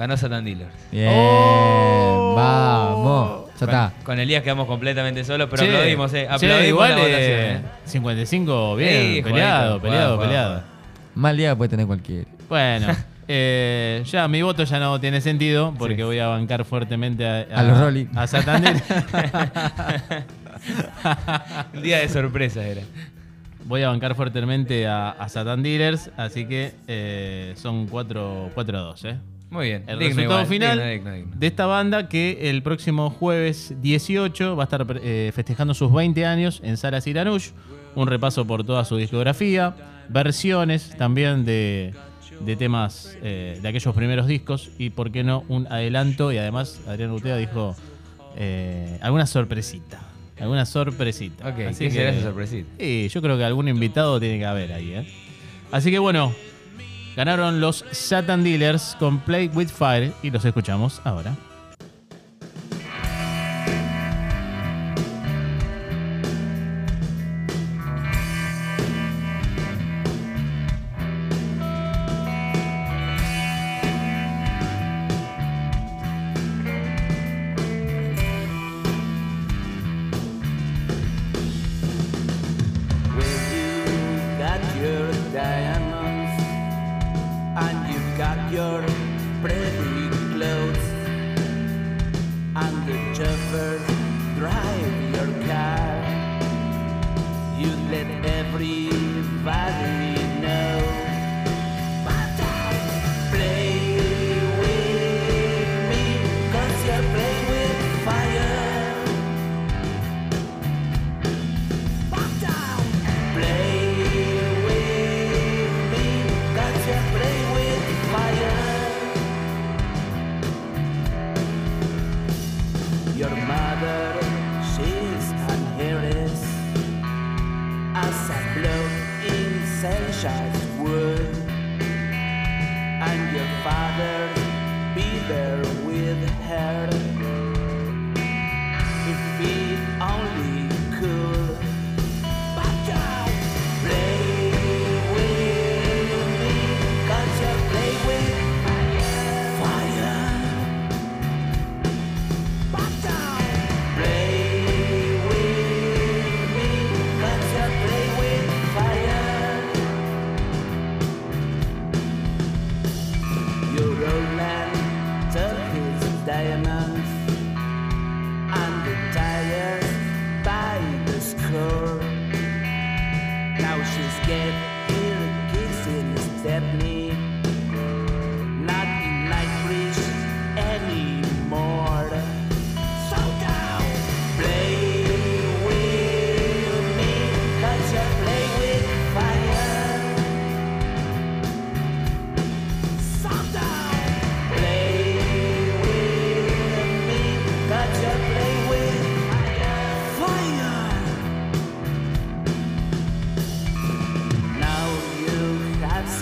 ganó 0.00 0.16
Satan 0.16 0.44
Dealers. 0.44 0.70
Bien, 0.90 1.12
Oh. 1.14 2.34
vamos. 2.36 3.50
Ya 3.60 3.66
está. 3.66 3.92
Con, 3.96 4.04
con 4.04 4.18
Elías 4.18 4.42
quedamos 4.42 4.66
completamente 4.66 5.22
solos, 5.24 5.48
pero 5.50 5.62
Che, 5.62 5.68
aplaudimos, 5.68 6.12
eh. 6.14 6.26
che, 6.26 6.34
Aplaudimos 6.34 6.68
igual, 6.68 6.90
la 6.90 6.96
votación, 6.96 7.20
eh, 7.20 7.52
eh. 7.56 7.60
55, 7.84 8.76
bien. 8.76 9.14
Sí, 9.16 9.22
peleado, 9.22 9.80
peleado, 9.80 10.18
peleado. 10.18 10.62
Mal 11.14 11.36
día 11.36 11.54
puede 11.56 11.68
tener 11.68 11.86
cualquiera. 11.86 12.26
Bueno, 12.48 12.86
eh, 13.28 14.02
ya 14.06 14.26
mi 14.28 14.40
voto 14.42 14.64
ya 14.64 14.78
no 14.78 14.98
tiene 14.98 15.20
sentido 15.20 15.74
porque 15.78 15.96
Sí. 15.96 16.02
voy 16.02 16.18
a 16.18 16.28
bancar 16.28 16.64
fuertemente 16.64 17.26
a, 17.26 17.46
A 17.54 17.62
los 17.62 17.78
Rolling. 17.78 18.06
A 18.16 18.26
Santander. 18.26 18.76
Día 21.82 21.98
de 21.98 22.08
sorpresa 22.08 22.66
era. 22.66 22.82
voy 23.64 23.82
a 23.82 23.88
bancar 23.88 24.14
fuertemente 24.14 24.86
a, 24.86 25.10
a 25.10 25.28
Satan 25.28 25.62
Dealers, 25.62 26.10
así 26.16 26.46
que 26.46 26.72
eh, 26.88 27.52
son 27.56 27.86
4, 27.86 28.50
4 28.54 28.78
a 28.78 28.80
2, 28.80 29.04
¿eh? 29.04 29.16
Muy 29.50 29.66
bien. 29.66 29.82
El 29.88 29.98
digno 29.98 30.14
resultado 30.16 30.22
igual, 30.42 30.46
final 30.46 30.78
digno, 30.78 30.90
digno, 30.92 31.12
digno. 31.12 31.32
de 31.36 31.46
esta 31.46 31.66
banda 31.66 32.08
que 32.08 32.50
el 32.50 32.62
próximo 32.62 33.10
jueves 33.10 33.74
18 33.82 34.54
va 34.56 34.62
a 34.62 34.66
estar 34.66 34.86
eh, 35.02 35.32
festejando 35.34 35.74
sus 35.74 35.92
20 35.92 36.24
años 36.24 36.60
en 36.64 36.76
Sala 36.76 37.00
Siranush. 37.00 37.48
Un 37.96 38.06
repaso 38.06 38.46
por 38.46 38.62
toda 38.64 38.84
su 38.84 38.96
discografía, 38.96 39.74
versiones 40.08 40.96
también 40.96 41.44
de, 41.44 41.92
de 42.38 42.54
temas 42.56 43.18
eh, 43.22 43.58
de 43.60 43.68
aquellos 43.68 43.92
primeros 43.94 44.28
discos 44.28 44.70
y, 44.78 44.90
por 44.90 45.10
qué 45.10 45.24
no, 45.24 45.44
un 45.48 45.66
adelanto. 45.66 46.30
Y 46.30 46.38
además, 46.38 46.80
Adrián 46.86 47.10
Utea 47.10 47.36
dijo 47.36 47.74
eh, 48.36 48.98
alguna 49.02 49.26
sorpresita. 49.26 50.00
Alguna 50.38 50.64
sorpresita. 50.64 51.48
Ok, 51.48 51.58
Así 51.68 51.78
¿qué 51.84 51.90
que- 51.90 51.90
será 51.90 52.10
esa 52.10 52.22
sorpresita? 52.22 52.70
Sí, 52.78 53.08
yo 53.12 53.20
creo 53.20 53.36
que 53.36 53.44
algún 53.44 53.66
invitado 53.68 54.20
tiene 54.20 54.38
que 54.38 54.46
haber 54.46 54.72
ahí, 54.72 54.92
¿eh? 54.94 55.06
Así 55.72 55.90
que 55.90 55.98
bueno, 55.98 56.32
ganaron 57.16 57.60
los 57.60 57.84
Satan 57.90 58.44
Dealers 58.44 58.96
con 58.98 59.18
Play 59.20 59.50
with 59.54 59.68
Fire 59.68 60.12
y 60.22 60.30
los 60.30 60.44
escuchamos 60.44 61.00
ahora. 61.04 61.34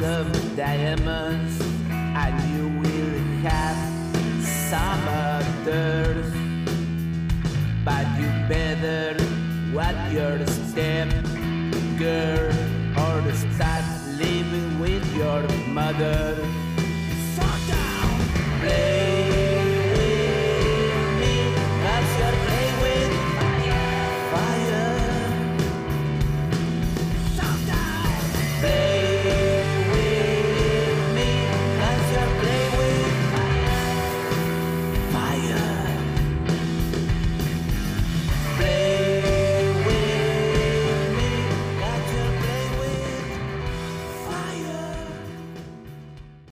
of 0.09 0.57
diamonds. 0.57 1.61
I 1.91 2.31
knew 2.41 2.81
we'll 2.81 3.19
have 3.49 3.79
some 4.71 5.05
others. 5.07 6.33
But 7.85 8.07
you 8.19 8.29
better 8.49 9.17
watch 9.75 10.13
your 10.13 10.47
step, 10.47 11.09
girl, 11.99 12.53
or 13.05 13.33
start 13.35 13.85
living 14.17 14.81
with 14.81 15.05
your 15.15 15.43
mother. 15.69 16.38